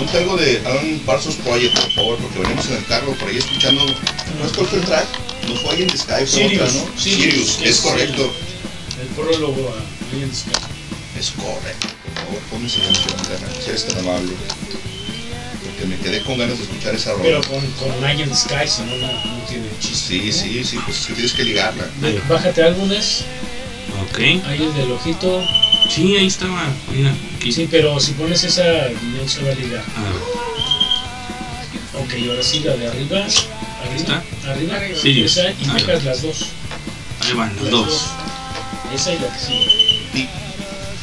ponte 0.00 0.16
algo 0.16 0.36
de 0.36 0.62
Alan 0.64 1.00
Parsons 1.04 1.36
Project, 1.36 1.78
por 1.78 1.92
favor, 1.92 2.18
porque 2.18 2.38
venimos 2.38 2.66
en 2.68 2.76
el 2.76 2.86
carro 2.86 3.12
por 3.14 3.28
ahí 3.28 3.36
escuchando. 3.36 3.84
¿No 3.84 4.46
es 4.46 4.52
fue 4.52 4.78
el 4.78 4.84
track? 4.84 5.06
No 5.48 5.54
fue 5.56 5.74
ahí 5.74 5.82
en 5.82 5.88
the 5.88 5.98
Sky, 5.98 6.26
fue 6.26 6.26
Sirius, 6.26 6.62
otra, 6.62 6.72
¿no? 6.72 6.98
Sirius, 6.98 7.52
Sirius, 7.52 7.60
es 7.62 7.80
correcto. 7.80 8.32
El 9.00 9.08
prólogo 9.08 9.74
a 9.74 10.14
Alien 10.14 10.34
Sky. 10.34 10.50
Es 11.18 11.30
correcto. 11.32 11.88
Por 12.14 12.24
favor, 12.24 12.40
ponme 12.50 12.66
esa 12.66 12.80
canción, 12.80 13.14
si 13.62 13.68
eres 13.68 13.86
tan 13.86 13.98
amable. 13.98 14.32
Porque 15.64 15.86
me 15.86 15.96
quedé 15.96 16.22
con 16.22 16.38
ganas 16.38 16.56
de 16.58 16.64
escuchar 16.64 16.94
esa 16.94 17.12
rola. 17.12 17.24
Pero 17.24 17.42
con, 17.42 17.60
con 17.72 18.04
Alien 18.04 18.34
Sky, 18.34 18.66
si 18.66 18.82
no, 18.82 18.96
no, 18.96 19.06
no 19.06 19.42
tiene 19.48 19.66
chiste. 19.80 20.08
Sí, 20.08 20.32
sí, 20.32 20.64
sí, 20.64 20.78
pues 20.84 20.98
es 20.98 21.06
que 21.06 21.12
tienes 21.14 21.32
que 21.32 21.44
ligarla. 21.44 21.90
Bájate 22.28 22.62
álbumes, 22.62 23.24
Ok. 24.08 24.18
ahí 24.18 24.62
el 24.62 24.74
del 24.74 24.92
ojito. 24.92 25.42
Sí, 25.88 26.16
ahí 26.16 26.26
estaba. 26.26 26.62
Mira, 26.94 27.12
aquí. 27.36 27.52
Sí, 27.52 27.66
pero 27.70 27.98
si 28.00 28.12
pones 28.12 28.44
esa, 28.44 28.62
no 28.62 29.28
se 29.28 29.42
va 29.42 29.50
a 29.50 29.54
ligar. 29.54 29.82
Ah, 29.96 30.12
Ok, 32.02 32.14
ahora 32.28 32.42
sí, 32.42 32.60
la 32.60 32.76
de 32.76 32.86
arriba. 32.88 33.18
Arriba, 33.82 34.22
arriba, 34.48 34.78
Sirius. 35.00 35.36
esa 35.36 35.50
y 35.50 35.66
dejas 35.74 36.04
las 36.04 36.22
dos. 36.22 36.46
ahí 37.20 37.32
van 37.34 37.54
los 37.56 37.70
dos. 37.70 38.06
Esa 38.94 39.12
y 39.12 39.18
la 39.18 39.28
que 39.32 39.38
sigue. 39.38 40.28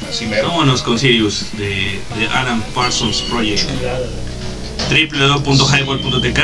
Así 0.10 0.26
mero. 0.26 0.48
Vámonos 0.50 0.82
con 0.84 0.98
Sirius 0.98 1.46
de, 1.58 2.00
de 2.18 2.28
Alan 2.34 2.62
Parsons 2.74 3.22
Project. 3.24 3.70
www.highball.tk 4.90 6.40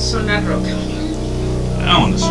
Sonar 0.00 0.44
Rock. 0.46 0.64
Vámonos. 1.84 2.22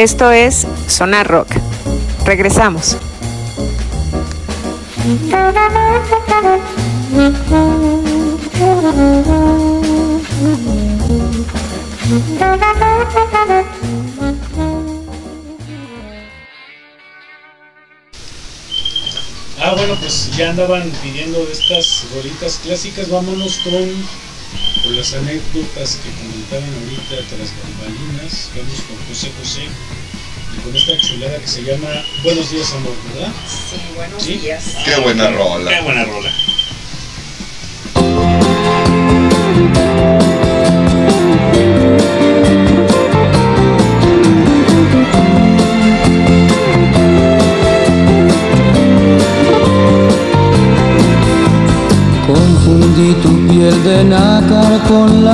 Esto 0.00 0.32
es 0.32 0.66
Sonar 0.86 1.28
Rock. 1.28 1.48
Regresamos. 2.24 2.96
Ah, 19.60 19.74
bueno, 19.76 19.96
pues 20.00 20.34
ya 20.34 20.48
andaban 20.48 20.90
pidiendo 21.02 21.46
estas 21.52 22.06
rolitas 22.14 22.58
clásicas. 22.64 23.10
Vámonos 23.10 23.58
con, 23.58 23.72
con 24.82 24.96
las 24.96 25.12
anécdotas 25.12 25.96
que 25.96 26.10
comentaban 26.12 26.70
ahorita 26.84 27.36
tras 27.36 27.50
con 28.60 28.96
José 29.08 29.32
José 29.38 29.62
y 30.54 30.60
con 30.60 30.76
esta 30.76 30.92
chulada 30.98 31.38
que 31.38 31.46
se 31.46 31.62
llama 31.62 31.88
Buenos 32.22 32.50
días 32.50 32.72
amor, 32.74 32.92
¿verdad? 33.14 33.32
Sí, 33.46 33.76
buenos 33.94 34.26
días. 34.26 34.74
Ah, 34.76 34.82
qué 34.84 35.00
buena 35.00 35.30
rola. 35.30 35.70
Qué 35.70 35.80
buena 35.80 36.04
rola. 36.04 36.30
Confundí 52.26 53.14
tu 53.22 53.48
piel 53.48 53.82
de 53.84 54.04
nácar 54.04 54.82
con 54.86 55.24
la 55.24 55.29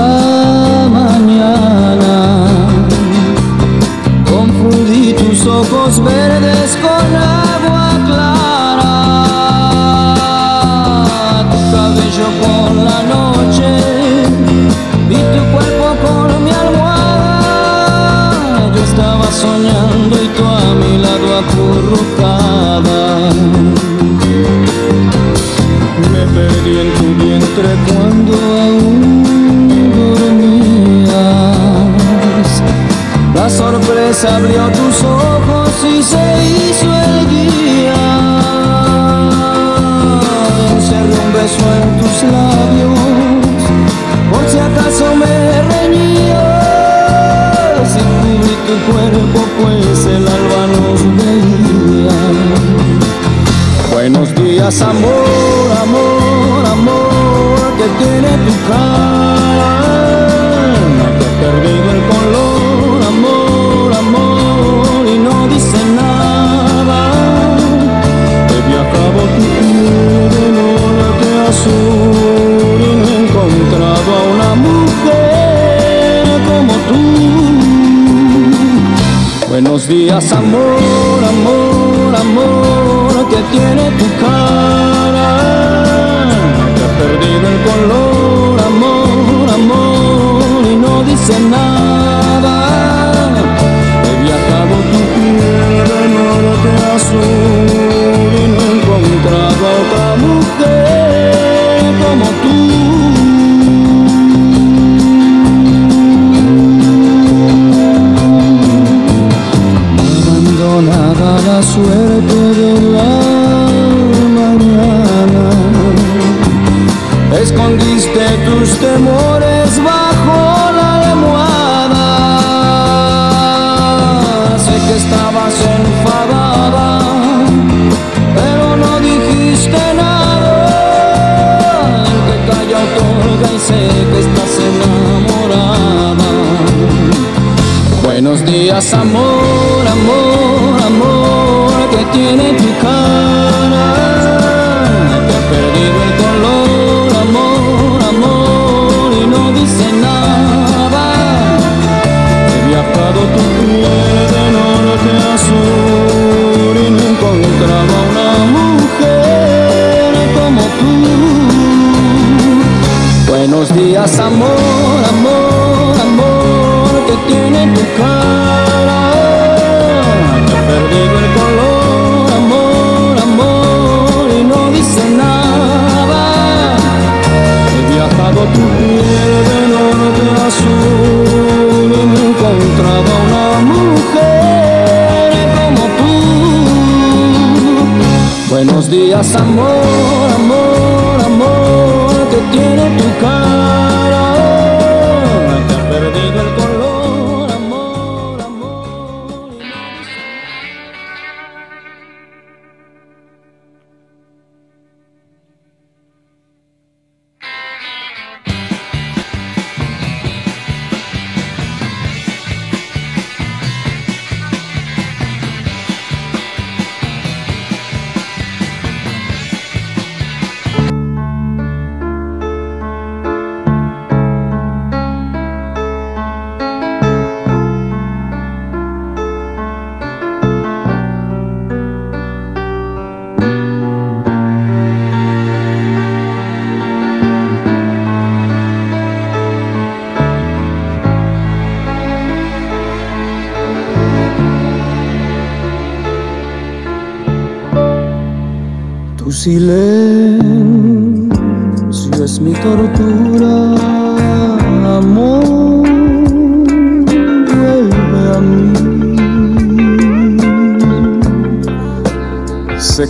Buenos 189.16 189.32
días, 189.32 189.40
amor, 189.40 189.66
amor, 189.66 189.85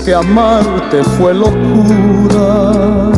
que 0.07 0.15
amarte 0.15 1.03
fue 1.03 1.35
locura, 1.35 3.11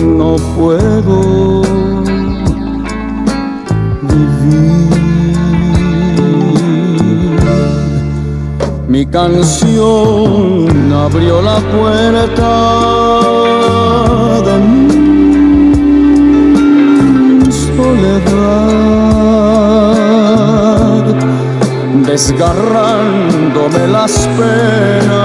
no 0.00 0.36
puedo 0.56 1.62
vivir. 4.02 4.86
Mi 8.86 9.04
canción 9.04 10.92
abrió 10.92 11.42
la 11.42 11.58
puerta 11.74 12.52
de 14.46 14.54
mi 14.60 14.86
soledad, 17.50 18.62
desgarrándome 22.06 23.88
las 23.88 24.12
penas 24.38 25.15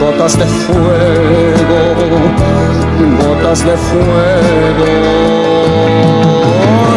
gotas 0.00 0.34
de 0.38 0.46
fuego, 0.46 1.80
gotas 3.20 3.60
de 3.64 3.76
fuego. 3.76 4.90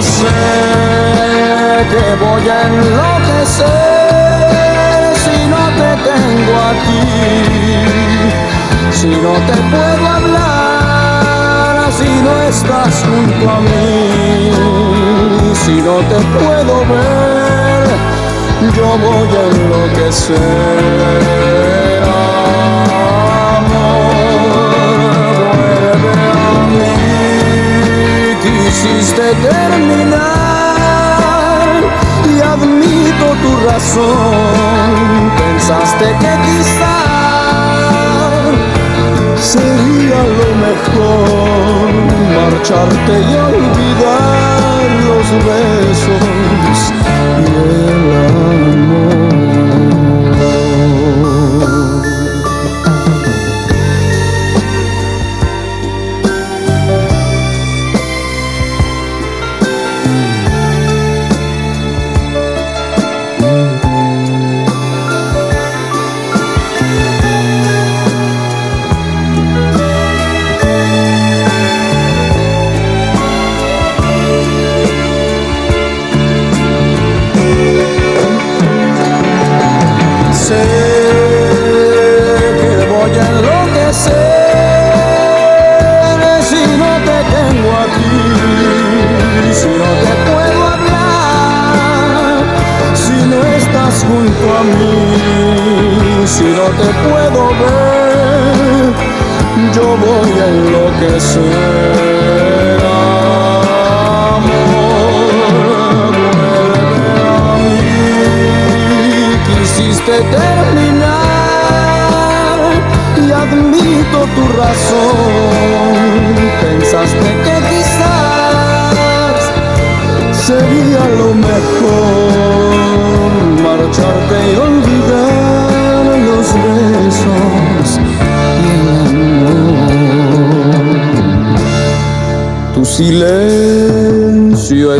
Sé 0.01 0.37
que 1.91 2.05
voy 2.23 2.45
a 2.49 2.51
enloquecer 2.67 3.67
si 5.23 5.37
no 5.53 5.63
te 5.79 5.89
tengo 6.07 6.53
aquí, 6.71 7.05
si 8.91 9.07
no 9.07 9.33
te 9.47 9.55
puedo 9.71 10.05
hablar, 10.07 10.68
si 11.99 12.11
no 12.21 12.33
estás 12.43 13.03
junto 13.03 13.49
a 13.49 13.59
mí, 13.59 14.51
si 15.65 15.75
no 15.81 15.95
te 16.09 16.19
puedo 16.37 16.75
ver, 16.93 17.87
yo 18.75 18.87
voy 19.05 19.29
a 19.35 19.43
enloquecer. 19.53 20.37
Amor, 23.57 24.15
vuelve 25.51 26.13
a 26.45 26.53
mí 26.77 26.99
quisiste 28.43 29.25
terminar 29.51 30.39
y 32.33 32.35
admito 32.41 33.25
tu 33.43 33.51
razón. 33.69 35.31
Pensaste 35.37 36.05
que 36.21 36.31
quizá 36.47 36.98
lo 40.23 40.49
mejor 40.67 41.89
marcharte 42.35 43.13
y 43.19 43.33
olvidar 43.35 44.87
los 45.07 45.27
besos 45.45 46.79
y 47.39 47.51
el 47.55 48.28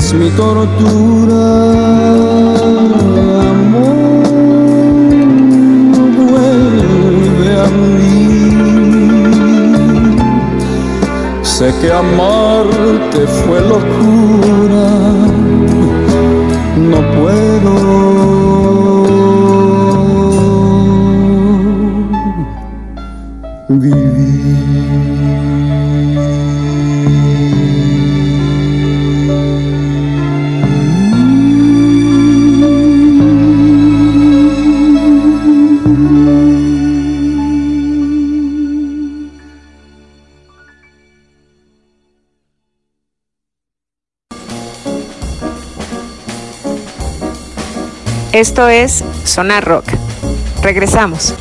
es 0.09 0.15
mi 0.15 0.29
tortura. 0.31 1.48
Esto 48.39 48.69
es 48.69 49.03
Sonar 49.25 49.65
Rock. 49.65 49.83
Regresamos. 50.63 51.33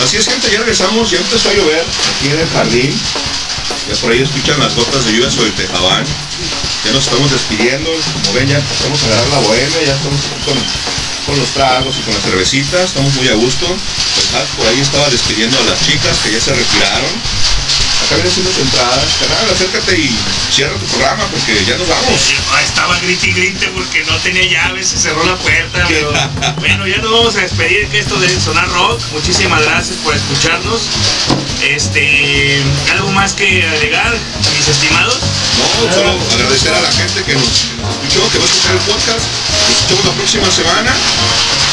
Así 0.00 0.16
es, 0.16 0.26
gente, 0.26 0.50
ya 0.50 0.58
regresamos, 0.58 1.08
ya 1.12 1.18
empezó 1.18 1.50
a 1.50 1.52
llover 1.52 1.84
aquí 2.16 2.30
en 2.30 2.40
el 2.40 2.48
jardín. 2.48 3.00
Ya 3.88 3.94
por 4.00 4.10
ahí 4.10 4.22
escuchan 4.22 4.58
las 4.58 4.74
gotas 4.74 5.06
de 5.06 5.12
lluvia 5.12 5.30
sobre 5.30 5.50
el 5.50 5.54
tejabán. 5.54 6.04
Ya 6.84 6.92
nos 6.92 7.04
estamos 7.04 7.30
despidiendo, 7.30 7.90
como 8.12 8.32
ven 8.34 8.48
ya 8.48 8.58
empezamos 8.58 9.02
a 9.02 9.06
agarrar 9.06 9.28
la 9.28 9.38
bohemia, 9.38 9.82
ya 9.86 9.94
estamos 9.94 10.20
con, 10.44 10.54
con 11.26 11.38
los 11.40 11.48
tragos 11.50 11.96
y 11.96 12.02
con 12.02 12.14
la 12.14 12.20
cervecita, 12.20 12.82
estamos 12.82 13.14
muy 13.14 13.28
a 13.28 13.34
gusto. 13.34 13.66
El 13.66 14.28
Hack 14.36 14.46
por 14.56 14.66
ahí 14.68 14.80
estaba 14.80 15.08
despidiendo 15.08 15.58
a 15.58 15.64
las 15.64 15.80
chicas 15.80 16.18
que 16.22 16.32
ya 16.32 16.40
se 16.40 16.52
retiraron. 16.54 17.10
Acá 18.04 18.16
viene 18.16 18.28
haciendo 18.28 18.52
su 18.52 18.60
entrada. 18.60 19.02
Canal, 19.18 19.50
acércate 19.50 19.96
y 19.96 20.14
cierra 20.52 20.74
tu 20.74 20.84
programa 20.86 21.24
porque 21.30 21.64
ya 21.64 21.78
nos 21.78 21.88
vamos. 21.88 22.34
Ah, 22.52 22.62
Estaba 22.62 22.98
grite 23.00 23.28
y 23.28 23.32
grite 23.32 23.68
porque 23.68 24.04
no 24.04 24.18
tenía 24.18 24.44
llaves, 24.44 24.88
se 24.88 24.98
cerró 24.98 25.24
la 25.24 25.36
puerta. 25.36 25.84
pero 25.88 26.12
bueno, 26.58 26.86
ya 26.86 26.98
nos 26.98 27.10
vamos 27.10 27.36
a 27.36 27.40
despedir 27.40 27.88
que 27.88 28.00
esto 28.00 28.20
de 28.20 28.28
Sonar 28.38 28.68
Rock. 28.68 29.00
Muchísimas 29.12 29.62
gracias 29.62 29.96
por 30.04 30.14
escucharnos. 30.14 30.82
Este, 31.64 32.62
algo 32.92 33.10
más 33.12 33.32
que 33.32 33.66
agregar, 33.66 34.12
mis 34.12 34.68
estimados. 34.68 35.16
No, 35.16 35.94
solo 35.94 36.12
agradecer 36.34 36.74
a 36.74 36.80
la 36.80 36.92
gente 36.92 37.24
que 37.24 37.32
nos 37.34 37.42
escuchó, 37.42 38.20
que 38.30 38.38
va 38.38 38.44
a 38.44 38.48
escuchar 38.48 38.72
el 38.72 38.80
podcast. 38.84 39.24
Nos 39.64 39.80
escuchamos 39.80 40.04
la 40.04 40.12
próxima 40.12 40.50
semana. 40.50 40.92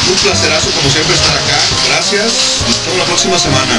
Un 0.07 0.15
placerazo 0.15 0.71
como 0.71 0.89
siempre 0.89 1.13
estar 1.13 1.35
acá. 1.35 1.59
Gracias. 1.89 2.23
Nos 2.23 2.71
escuchamos 2.71 2.97
la 2.99 3.05
próxima 3.05 3.37
semana. 3.37 3.75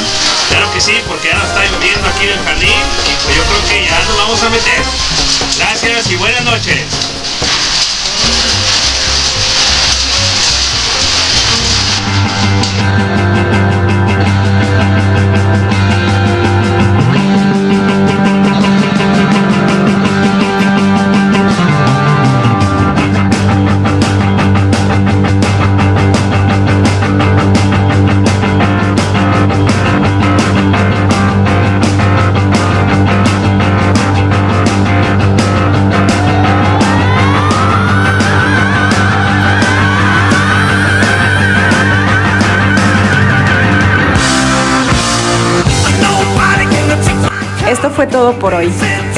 Claro 0.51 0.73
que 0.75 0.81
sí, 0.83 1.01
porque 1.09 1.29
ya 1.29 1.35
no 1.35 1.45
está 1.47 1.65
lloviendo 1.65 2.07
aquí 2.07 2.25
en 2.25 2.33
el 2.37 2.45
jardín 2.45 2.69
y 3.09 3.13
pues 3.25 3.37
yo 3.37 3.43
creo 3.49 3.63
que 3.73 3.89
ya 3.89 3.99
nos 4.05 4.17
vamos 4.19 4.43
a 4.43 4.51
meter. 4.51 4.83
Gracias 5.57 6.11
y 6.11 6.17
buenas 6.17 6.45
noches. 6.45 6.85